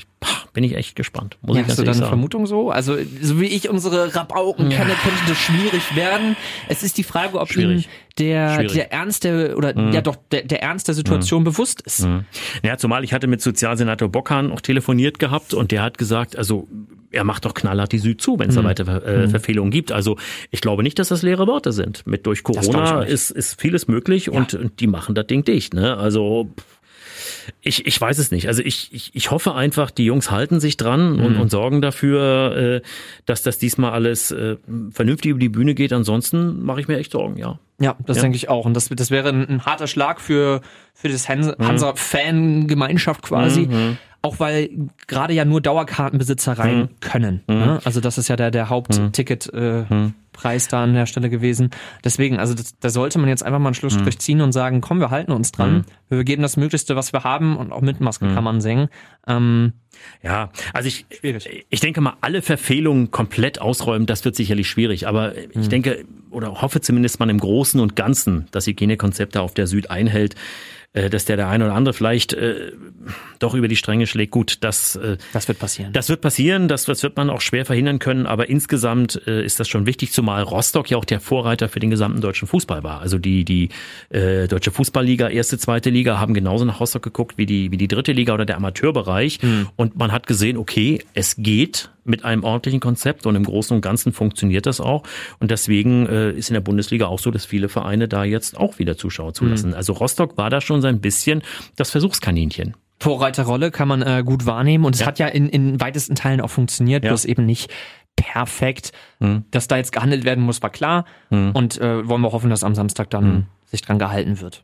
Bin 0.53 0.63
ich 0.63 0.75
echt 0.75 0.95
gespannt. 0.95 1.37
Muss 1.43 1.55
ja, 1.55 1.61
ich 1.61 1.69
hast 1.69 1.77
du 1.77 1.83
da 1.83 1.91
eine 1.91 2.07
Vermutung 2.07 2.47
so? 2.47 2.71
Also, 2.71 2.97
so 3.21 3.39
wie 3.39 3.45
ich 3.45 3.69
unsere 3.69 4.15
Rabauken 4.15 4.71
ja. 4.71 4.79
kenne, 4.79 4.93
könnte 5.03 5.19
das 5.27 5.37
schwierig 5.37 5.95
werden. 5.95 6.35
Es 6.67 6.81
ist 6.83 6.97
die 6.97 7.03
Frage, 7.03 7.39
ob 7.39 7.51
schwierig. 7.51 7.87
Der, 8.21 8.63
der 8.63 8.91
Ernst 8.91 9.23
der, 9.23 9.57
oder 9.57 9.77
mhm. 9.77 9.91
ja 9.91 10.01
doch, 10.01 10.15
der, 10.31 10.43
der 10.43 10.61
Ernst 10.61 10.87
der 10.87 10.95
Situation 10.95 11.41
mhm. 11.41 11.45
bewusst 11.45 11.81
ist. 11.81 12.05
Mhm. 12.05 12.25
Ja, 12.63 12.77
zumal 12.77 13.03
ich 13.03 13.13
hatte 13.13 13.27
mit 13.27 13.41
Sozialsenator 13.41 14.09
Bockhahn 14.09 14.51
auch 14.51 14.61
telefoniert 14.61 15.19
gehabt 15.19 15.53
und 15.53 15.71
der 15.71 15.83
hat 15.83 15.97
gesagt, 15.97 16.37
also 16.37 16.67
er 17.11 17.23
macht 17.23 17.45
doch 17.45 17.53
knallhart 17.53 17.91
die 17.91 17.99
Süd 17.99 18.21
zu, 18.21 18.39
wenn 18.39 18.49
es 18.49 18.55
mhm. 18.55 18.61
da 18.61 18.67
weitere 18.67 18.97
äh, 18.99 19.25
mhm. 19.25 19.29
Verfehlungen 19.29 19.71
gibt. 19.71 19.91
Also 19.91 20.17
ich 20.49 20.61
glaube 20.61 20.83
nicht, 20.83 20.97
dass 20.99 21.09
das 21.09 21.23
leere 21.23 21.47
Worte 21.47 21.71
sind. 21.71 22.07
Mit 22.07 22.25
durch 22.25 22.43
Corona 22.43 23.01
ist, 23.01 23.31
ist 23.31 23.59
vieles 23.59 23.87
möglich 23.87 24.27
ja. 24.27 24.33
und, 24.33 24.53
und 24.53 24.79
die 24.79 24.87
machen 24.87 25.15
das 25.15 25.27
Ding 25.27 25.43
dicht. 25.43 25.73
Ne? 25.73 25.97
Also 25.97 26.49
ich, 27.61 27.85
ich 27.85 27.99
weiß 27.99 28.17
es 28.17 28.31
nicht. 28.31 28.47
Also 28.47 28.61
ich, 28.63 28.93
ich, 28.93 29.11
ich 29.13 29.31
hoffe 29.31 29.53
einfach, 29.53 29.91
die 29.91 30.05
Jungs 30.05 30.31
halten 30.31 30.59
sich 30.59 30.77
dran 30.77 31.17
mhm. 31.17 31.25
und, 31.25 31.37
und 31.37 31.51
sorgen 31.51 31.81
dafür, 31.81 32.55
äh, 32.55 32.81
dass 33.25 33.43
das 33.43 33.57
diesmal 33.57 33.91
alles 33.91 34.31
äh, 34.31 34.57
vernünftig 34.91 35.31
über 35.31 35.39
die 35.39 35.49
Bühne 35.49 35.73
geht. 35.73 35.93
Ansonsten 35.93 36.63
mache 36.63 36.81
ich 36.81 36.87
mir 36.87 36.97
echt 36.97 37.11
Sorgen, 37.11 37.37
ja. 37.37 37.59
Ja, 37.79 37.95
das 38.05 38.17
ja. 38.17 38.23
denke 38.23 38.35
ich 38.35 38.47
auch. 38.47 38.65
Und 38.65 38.75
das, 38.75 38.89
das 38.89 39.09
wäre 39.09 39.29
ein, 39.29 39.47
ein 39.47 39.65
harter 39.65 39.87
Schlag 39.87 40.21
für, 40.21 40.61
für 40.93 41.09
das 41.09 41.27
mhm. 41.27 41.55
Hansa-Fan-Gemeinschaft 41.59 43.23
quasi. 43.23 43.61
Mhm 43.61 43.97
auch 44.21 44.39
weil 44.39 44.69
gerade 45.07 45.33
ja 45.33 45.45
nur 45.45 45.61
Dauerkartenbesitzer 45.61 46.53
rein 46.53 46.77
mhm. 46.77 46.89
können. 46.99 47.43
Mhm. 47.47 47.55
Ne? 47.55 47.79
Also 47.83 48.01
das 48.01 48.17
ist 48.17 48.27
ja 48.27 48.35
der, 48.35 48.51
der 48.51 48.69
Hauptticket. 48.69 49.51
Äh, 49.53 49.85
mhm. 49.89 50.13
Preis 50.33 50.69
da 50.69 50.83
an 50.83 50.93
der 50.93 51.05
Stelle 51.07 51.29
gewesen. 51.29 51.71
Deswegen, 52.03 52.39
also 52.39 52.53
das, 52.53 52.77
da 52.79 52.89
sollte 52.89 53.19
man 53.19 53.27
jetzt 53.27 53.43
einfach 53.43 53.59
mal 53.59 53.67
einen 53.67 53.75
Schlussstrich 53.75 54.15
mhm. 54.15 54.19
ziehen 54.19 54.41
und 54.41 54.53
sagen, 54.53 54.81
komm, 54.81 54.99
wir 54.99 55.09
halten 55.09 55.31
uns 55.31 55.51
dran. 55.51 55.73
Mhm. 55.73 55.83
Wir 56.09 56.23
geben 56.23 56.41
das 56.41 56.57
Möglichste, 56.57 56.95
was 56.95 57.13
wir 57.13 57.23
haben 57.23 57.57
und 57.57 57.71
auch 57.73 57.81
mit 57.81 57.99
Maske 57.99 58.25
mhm. 58.25 58.33
kann 58.33 58.43
man 58.43 58.61
singen. 58.61 58.87
Ähm, 59.27 59.73
ja, 60.23 60.49
also 60.73 60.87
ich, 60.87 61.05
schwierig. 61.19 61.65
ich 61.69 61.79
denke 61.79 62.01
mal, 62.01 62.13
alle 62.21 62.41
Verfehlungen 62.41 63.11
komplett 63.11 63.59
ausräumen, 63.59 64.07
das 64.07 64.23
wird 64.23 64.35
sicherlich 64.35 64.69
schwierig. 64.69 65.07
Aber 65.07 65.37
ich 65.37 65.55
mhm. 65.55 65.69
denke 65.69 66.05
oder 66.29 66.61
hoffe 66.61 66.81
zumindest 66.81 67.19
man 67.19 67.29
im 67.29 67.39
Großen 67.39 67.79
und 67.79 67.95
Ganzen 67.95 68.47
das 68.51 68.67
Hygienekonzept 68.67 69.35
da 69.35 69.41
auf 69.41 69.53
der 69.53 69.67
Süd 69.67 69.91
einhält. 69.91 70.35
Äh, 70.93 71.09
dass 71.09 71.23
der 71.23 71.37
der 71.37 71.47
eine 71.47 71.63
oder 71.63 71.73
andere 71.73 71.93
vielleicht 71.93 72.33
äh, 72.33 72.73
doch 73.39 73.53
über 73.53 73.69
die 73.69 73.77
Stränge 73.77 74.07
schlägt. 74.07 74.31
Gut, 74.31 74.57
das 74.59 74.97
äh, 74.97 75.15
das 75.31 75.47
wird 75.47 75.57
passieren. 75.57 75.93
Das 75.93 76.09
wird 76.09 76.19
passieren, 76.19 76.67
das, 76.67 76.83
das 76.83 77.01
wird 77.01 77.15
man 77.15 77.29
auch 77.29 77.39
schwer 77.39 77.65
verhindern 77.65 77.99
können, 77.99 78.25
aber 78.25 78.49
insgesamt 78.49 79.21
äh, 79.25 79.41
ist 79.41 79.61
das 79.61 79.69
schon 79.69 79.85
wichtig, 79.85 80.11
zumal 80.11 80.43
Rostock 80.43 80.89
ja 80.89 80.97
auch 80.97 81.05
der 81.05 81.21
Vorreiter 81.21 81.69
für 81.69 81.79
den 81.79 81.91
gesamten 81.91 82.19
deutschen 82.19 82.45
Fußball 82.45 82.83
war. 82.83 82.99
Also 82.99 83.19
die 83.19 83.45
die 83.45 83.69
äh, 84.09 84.49
deutsche 84.49 84.71
Fußballliga, 84.71 85.29
erste, 85.29 85.57
zweite 85.57 85.89
Liga 85.91 86.19
haben 86.19 86.33
genauso 86.33 86.65
nach 86.65 86.81
Rostock 86.81 87.03
geguckt 87.03 87.37
wie 87.37 87.45
die 87.45 87.71
wie 87.71 87.77
die 87.77 87.87
dritte 87.87 88.11
Liga 88.11 88.33
oder 88.33 88.45
der 88.45 88.57
Amateurbereich 88.57 89.41
mhm. 89.41 89.69
und 89.77 89.95
man 89.97 90.11
hat 90.11 90.27
gesehen, 90.27 90.57
okay, 90.57 91.05
es 91.13 91.37
geht 91.37 91.89
mit 92.03 92.25
einem 92.25 92.43
ordentlichen 92.43 92.79
Konzept 92.79 93.25
und 93.25 93.35
im 93.35 93.43
Großen 93.43 93.75
und 93.75 93.81
Ganzen 93.81 94.11
funktioniert 94.11 94.65
das 94.65 94.81
auch. 94.81 95.03
Und 95.39 95.51
deswegen 95.51 96.07
äh, 96.07 96.31
ist 96.31 96.49
in 96.49 96.55
der 96.55 96.61
Bundesliga 96.61 97.07
auch 97.07 97.19
so, 97.19 97.31
dass 97.31 97.45
viele 97.45 97.69
Vereine 97.69 98.07
da 98.07 98.23
jetzt 98.23 98.57
auch 98.57 98.79
wieder 98.79 98.97
Zuschauer 98.97 99.33
zulassen. 99.33 99.69
Mhm. 99.69 99.75
Also 99.75 99.93
Rostock 99.93 100.37
war 100.37 100.49
da 100.49 100.61
schon 100.61 100.80
so 100.81 100.87
ein 100.87 100.99
bisschen 100.99 101.41
das 101.75 101.91
Versuchskaninchen. 101.91 102.75
Vorreiterrolle 102.99 103.71
kann 103.71 103.87
man 103.87 104.01
äh, 104.03 104.23
gut 104.23 104.45
wahrnehmen 104.45 104.85
und 104.85 104.93
es 104.93 105.01
ja. 105.01 105.07
hat 105.07 105.17
ja 105.17 105.27
in, 105.27 105.49
in 105.49 105.81
weitesten 105.81 106.13
Teilen 106.13 106.39
auch 106.39 106.49
funktioniert, 106.49 107.03
ja. 107.03 107.09
bloß 107.09 107.25
eben 107.25 107.45
nicht 107.45 107.71
perfekt. 108.15 108.91
Mhm. 109.19 109.45
Dass 109.51 109.67
da 109.67 109.77
jetzt 109.77 109.91
gehandelt 109.91 110.23
werden 110.23 110.43
muss, 110.43 110.61
war 110.61 110.69
klar. 110.69 111.05
Mhm. 111.29 111.51
Und 111.53 111.79
äh, 111.79 112.07
wollen 112.07 112.21
wir 112.21 112.31
hoffen, 112.31 112.49
dass 112.49 112.63
am 112.63 112.75
Samstag 112.75 113.09
dann 113.09 113.25
mhm. 113.25 113.45
sich 113.65 113.81
dran 113.81 113.97
gehalten 113.99 114.39
wird. 114.39 114.63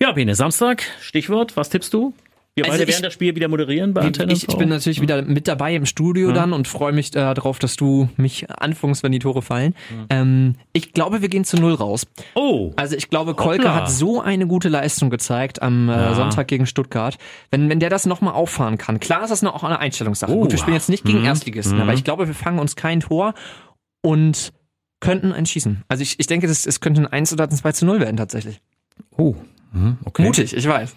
Ja, 0.00 0.12
Bene, 0.12 0.34
Samstag, 0.34 0.82
Stichwort, 1.00 1.56
was 1.56 1.68
tippst 1.68 1.94
du? 1.94 2.14
Wir 2.58 2.64
Also 2.64 2.78
beide 2.78 2.90
werden 2.90 3.02
das 3.02 3.12
Spiel 3.12 3.34
wieder 3.36 3.48
moderieren 3.48 3.92
bei 3.92 4.00
Antenne. 4.00 4.32
Ich, 4.32 4.48
ich 4.48 4.56
bin 4.56 4.70
natürlich 4.70 5.02
wieder 5.02 5.20
mit 5.20 5.46
dabei 5.46 5.74
im 5.74 5.84
Studio 5.84 6.32
dann 6.32 6.54
und 6.54 6.66
freue 6.66 6.92
mich 6.92 7.08
äh, 7.08 7.34
darauf, 7.34 7.58
dass 7.58 7.76
du 7.76 8.08
mich 8.16 8.50
anfängst, 8.50 9.02
wenn 9.02 9.12
die 9.12 9.18
Tore 9.18 9.42
fallen. 9.42 9.74
Ähm, 10.08 10.54
ich 10.72 10.94
glaube, 10.94 11.20
wir 11.20 11.28
gehen 11.28 11.44
zu 11.44 11.58
Null 11.58 11.74
raus. 11.74 12.06
Oh, 12.34 12.72
Also 12.76 12.96
ich 12.96 13.10
glaube, 13.10 13.34
Kolke 13.34 13.64
Hoppla. 13.68 13.74
hat 13.82 13.90
so 13.90 14.22
eine 14.22 14.46
gute 14.46 14.70
Leistung 14.70 15.10
gezeigt 15.10 15.60
am 15.60 15.90
äh, 15.90 16.14
Sonntag 16.14 16.48
gegen 16.48 16.64
Stuttgart. 16.64 17.18
Wenn, 17.50 17.68
wenn 17.68 17.78
der 17.78 17.90
das 17.90 18.06
nochmal 18.06 18.32
auffahren 18.32 18.78
kann. 18.78 19.00
Klar 19.00 19.24
ist 19.24 19.30
das 19.30 19.42
noch 19.42 19.54
auch 19.54 19.62
eine 19.64 19.78
Einstellungssache. 19.78 20.32
Oh. 20.32 20.40
Gut, 20.40 20.52
wir 20.52 20.58
spielen 20.58 20.76
jetzt 20.76 20.88
nicht 20.88 21.04
gegen 21.04 21.18
Mhm. 21.20 21.26
Erstligisten, 21.26 21.78
aber 21.78 21.92
ich 21.92 22.04
glaube, 22.04 22.26
wir 22.26 22.34
fangen 22.34 22.58
uns 22.58 22.74
kein 22.74 23.00
Tor 23.00 23.34
und 24.02 24.54
könnten 25.00 25.32
eins 25.32 25.50
schießen. 25.50 25.82
Also 25.88 26.02
ich, 26.02 26.18
ich 26.18 26.26
denke, 26.26 26.46
es 26.46 26.80
könnte 26.80 27.02
ein 27.02 27.06
1 27.06 27.34
oder 27.34 27.44
ein 27.44 27.50
2 27.50 27.72
zu 27.72 27.84
0 27.84 28.00
werden 28.00 28.16
tatsächlich. 28.16 28.62
oh, 29.18 29.34
mhm, 29.72 29.98
okay. 30.06 30.22
Mutig, 30.22 30.56
ich 30.56 30.66
weiß. 30.66 30.94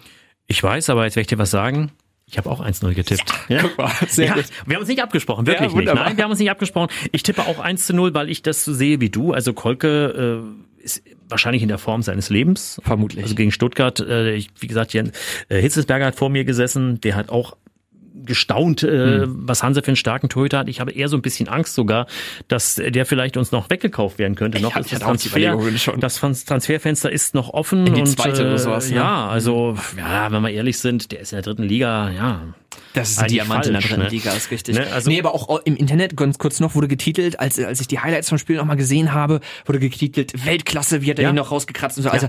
Ich 0.50 0.60
weiß, 0.60 0.90
aber 0.90 1.04
jetzt 1.04 1.14
werde 1.14 1.22
ich 1.22 1.26
dir 1.28 1.38
was 1.38 1.52
sagen. 1.52 1.92
Ich 2.26 2.36
habe 2.36 2.50
auch 2.50 2.60
1-0 2.60 2.92
getippt. 2.92 3.32
Ja, 3.48 3.62
Guck 3.62 3.78
mal, 3.78 3.92
sehr 4.08 4.26
ja, 4.26 4.34
gut. 4.34 4.46
wir 4.66 4.74
haben 4.74 4.80
uns 4.80 4.88
nicht 4.88 5.00
abgesprochen, 5.00 5.46
wirklich 5.46 5.72
Ja, 5.72 5.78
nicht. 5.78 5.94
Nein, 5.94 6.16
wir 6.16 6.24
haben 6.24 6.30
uns 6.32 6.40
nicht 6.40 6.50
abgesprochen. 6.50 6.88
Ich 7.12 7.22
tippe 7.22 7.42
auch 7.42 7.60
1 7.60 7.86
zu 7.86 7.94
0, 7.94 8.14
weil 8.14 8.28
ich 8.28 8.42
das 8.42 8.64
so 8.64 8.74
sehe 8.74 9.00
wie 9.00 9.10
du. 9.10 9.32
Also 9.32 9.52
Kolke 9.52 10.42
äh, 10.80 10.84
ist 10.84 11.02
wahrscheinlich 11.28 11.62
in 11.62 11.68
der 11.68 11.78
Form 11.78 12.02
seines 12.02 12.30
Lebens. 12.30 12.80
Vermutlich. 12.82 13.22
Also 13.22 13.36
gegen 13.36 13.52
Stuttgart, 13.52 14.00
äh, 14.00 14.34
ich, 14.34 14.50
wie 14.58 14.66
gesagt, 14.66 14.92
Jan, 14.92 15.12
äh, 15.48 15.60
Hitzelsberger 15.60 16.06
hat 16.06 16.16
vor 16.16 16.30
mir 16.30 16.44
gesessen, 16.44 17.00
der 17.00 17.14
hat 17.14 17.28
auch 17.28 17.56
gestaunt, 18.24 18.82
äh, 18.82 19.22
was 19.26 19.62
Hansa 19.62 19.80
für 19.82 19.88
einen 19.88 19.96
starken 19.96 20.28
Torhüter 20.28 20.58
hat. 20.58 20.68
Ich 20.68 20.80
habe 20.80 20.92
eher 20.92 21.08
so 21.08 21.16
ein 21.16 21.22
bisschen 21.22 21.48
Angst 21.48 21.74
sogar, 21.74 22.06
dass 22.48 22.74
der 22.76 23.06
vielleicht 23.06 23.36
uns 23.36 23.52
noch 23.52 23.70
weggekauft 23.70 24.18
werden 24.18 24.34
könnte. 24.34 24.60
noch 24.60 24.74
hab- 24.74 24.80
ist 24.80 24.86
ich 24.92 24.98
das 24.98 25.00
Transfer, 25.00 25.96
das 25.98 26.16
Trans- 26.16 26.44
Transferfenster 26.44 27.10
ist 27.10 27.34
noch 27.34 27.50
offen. 27.50 27.86
In 27.86 27.94
die 27.94 28.00
und, 28.00 28.06
zweite 28.06 28.42
oder 28.42 28.54
äh, 28.54 28.58
sowas, 28.58 28.90
ne? 28.90 28.96
Ja, 28.96 29.28
also, 29.28 29.76
ja, 29.96 30.30
wenn 30.30 30.42
wir 30.42 30.50
ehrlich 30.50 30.78
sind, 30.78 31.12
der 31.12 31.20
ist 31.20 31.32
in 31.32 31.36
der 31.36 31.42
dritten 31.42 31.62
Liga, 31.62 32.10
ja. 32.10 32.42
Das 32.94 33.10
ist 33.10 33.18
ein 33.20 33.28
Diamant 33.28 33.66
in 33.66 33.72
der 33.72 33.80
falsch, 33.82 33.90
dritten 33.92 34.02
ne? 34.04 34.08
Liga, 34.10 34.32
ist 34.32 34.50
richtig. 34.50 34.76
Ne, 34.76 34.86
also- 34.92 35.08
nee, 35.10 35.18
aber 35.20 35.34
auch 35.34 35.60
im 35.64 35.76
Internet, 35.76 36.16
ganz 36.16 36.38
kurz 36.38 36.60
noch, 36.60 36.74
wurde 36.74 36.88
getitelt, 36.88 37.38
als, 37.38 37.58
als 37.58 37.80
ich 37.80 37.88
die 37.88 38.00
Highlights 38.00 38.28
vom 38.28 38.38
Spiel 38.38 38.56
nochmal 38.56 38.76
gesehen 38.76 39.12
habe, 39.12 39.40
wurde 39.66 39.78
getitelt, 39.78 40.44
Weltklasse, 40.44 41.02
wie 41.02 41.10
hat 41.10 41.18
er 41.18 41.24
Ja. 41.24 41.30
ihn 41.30 41.36
noch 41.36 41.50
rausgekratzt 41.52 41.96
und 41.98 42.04
so. 42.04 42.10
Also 42.10 42.28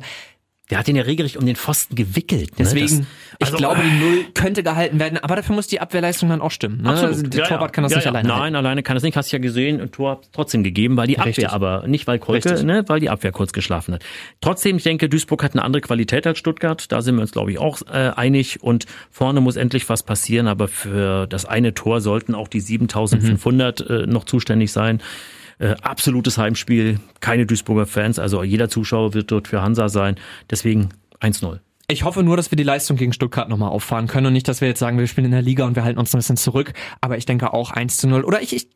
Der 0.71 0.79
hat 0.79 0.87
ihn 0.87 0.95
ja 0.95 1.03
regelrecht 1.03 1.37
um 1.37 1.45
den 1.45 1.57
Pfosten 1.57 1.95
gewickelt. 1.95 2.51
Ne? 2.51 2.55
deswegen, 2.59 2.87
Das, 2.87 3.05
ich 3.39 3.45
also, 3.47 3.57
glaube, 3.57 3.81
die 3.83 3.99
Null 3.99 4.25
könnte 4.33 4.63
gehalten 4.63 4.99
werden, 4.99 5.17
aber 5.17 5.35
dafür 5.35 5.53
muss 5.53 5.67
die 5.67 5.81
Abwehrleistung 5.81 6.29
dann 6.29 6.39
auch 6.41 6.49
stimmen. 6.49 6.81
Ne? 6.81 6.89
Absolut. 6.89 7.09
Also, 7.11 7.27
der 7.27 7.39
Ja, 7.41 7.45
Torwart 7.47 7.61
ja. 7.69 7.71
kann 7.73 7.83
das 7.83 7.91
ja, 7.91 7.97
nicht 7.97 8.07
alleine 8.07 8.27
Nein, 8.29 8.39
halten. 8.39 8.55
alleine 8.55 8.81
kann 8.83 8.95
das 8.95 9.03
nicht. 9.03 9.17
Hast 9.17 9.31
du 9.31 9.35
ja 9.35 9.41
gesehen, 9.41 9.81
ein 9.81 9.91
Tor 9.91 10.21
trotzdem 10.31 10.63
gegeben, 10.63 10.95
weil 10.95 11.07
die 11.07 11.15
Richtig. 11.15 11.45
Abwehr 11.45 11.53
aber, 11.53 11.87
nicht 11.87 12.07
weil 12.07 12.19
Kolke, 12.19 12.63
ne, 12.63 12.83
weil 12.87 13.01
die 13.01 13.09
Abwehr 13.09 13.31
kurz 13.33 13.51
geschlafen 13.51 13.93
hat. 13.93 14.03
Trotzdem, 14.39 14.77
ich 14.77 14.83
denke, 14.83 15.09
Duisburg 15.09 15.43
hat 15.43 15.53
eine 15.53 15.63
andere 15.63 15.81
Qualität 15.81 16.25
als 16.25 16.39
Stuttgart. 16.39 16.91
Da 16.91 17.01
sind 17.01 17.15
wir 17.15 17.21
uns, 17.21 17.33
glaube 17.33 17.51
ich, 17.51 17.59
auch 17.59 17.81
äh, 17.91 18.11
einig. 18.15 18.63
Und 18.63 18.85
vorne 19.11 19.41
muss 19.41 19.57
endlich 19.57 19.89
was 19.89 20.03
passieren. 20.03 20.47
Aber 20.47 20.69
für 20.69 21.27
das 21.27 21.45
eine 21.45 21.73
Tor 21.73 21.99
sollten 21.99 22.33
auch 22.33 22.47
die 22.47 22.61
7500 22.61 23.81
äh, 23.81 24.07
noch 24.07 24.23
zuständig 24.23 24.71
sein. 24.71 25.01
Äh, 25.61 25.75
absolutes 25.83 26.39
Heimspiel, 26.39 26.99
keine 27.19 27.45
Duisburger 27.45 27.85
Fans. 27.85 28.17
Also 28.17 28.41
jeder 28.41 28.67
Zuschauer 28.67 29.13
wird 29.13 29.31
dort 29.31 29.47
für 29.47 29.61
Hansa 29.61 29.89
sein. 29.89 30.15
Deswegen 30.49 30.89
1-0. 31.19 31.59
Ich 31.87 32.03
hoffe 32.03 32.23
nur, 32.23 32.35
dass 32.35 32.51
wir 32.51 32.55
die 32.55 32.63
Leistung 32.63 32.97
gegen 32.97 33.13
Stuttgart 33.13 33.47
nochmal 33.47 33.69
auffahren 33.69 34.07
können 34.07 34.27
und 34.27 34.33
nicht, 34.33 34.47
dass 34.47 34.59
wir 34.61 34.67
jetzt 34.67 34.79
sagen, 34.79 34.97
wir 34.97 35.05
spielen 35.05 35.25
in 35.25 35.31
der 35.31 35.43
Liga 35.43 35.65
und 35.65 35.75
wir 35.75 35.83
halten 35.83 35.99
uns 35.99 36.15
ein 36.15 36.17
bisschen 36.17 36.37
zurück. 36.37 36.73
Aber 36.99 37.17
ich 37.17 37.27
denke 37.27 37.53
auch 37.53 37.69
1 37.69 37.97
zu 37.97 38.07
0. 38.07 38.23
Oder 38.23 38.41
ich, 38.41 38.55
ich 38.55 38.69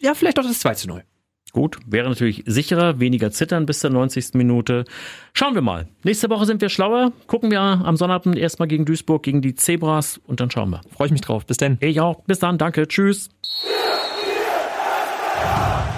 ja, 0.00 0.14
vielleicht 0.14 0.40
auch 0.40 0.42
das 0.42 0.58
2 0.58 0.74
zu 0.74 0.88
0. 0.88 1.04
Gut, 1.52 1.78
wäre 1.86 2.08
natürlich 2.08 2.42
sicherer, 2.44 2.98
weniger 2.98 3.30
zittern 3.30 3.64
bis 3.64 3.78
zur 3.78 3.90
90. 3.90 4.34
Minute. 4.34 4.84
Schauen 5.32 5.54
wir 5.54 5.62
mal. 5.62 5.86
Nächste 6.02 6.28
Woche 6.28 6.44
sind 6.44 6.60
wir 6.60 6.70
schlauer. 6.70 7.12
Gucken 7.28 7.52
wir 7.52 7.60
am 7.60 7.96
Sonnabend 7.96 8.36
erstmal 8.36 8.66
gegen 8.66 8.84
Duisburg, 8.84 9.22
gegen 9.22 9.42
die 9.42 9.54
Zebras 9.54 10.20
und 10.26 10.40
dann 10.40 10.50
schauen 10.50 10.70
wir. 10.70 10.80
Freue 10.90 11.06
ich 11.06 11.12
mich 11.12 11.20
drauf. 11.20 11.46
Bis 11.46 11.56
denn. 11.56 11.78
Ich 11.80 12.00
auch. 12.00 12.24
Bis 12.24 12.40
dann. 12.40 12.58
Danke. 12.58 12.88
Tschüss. 12.88 13.30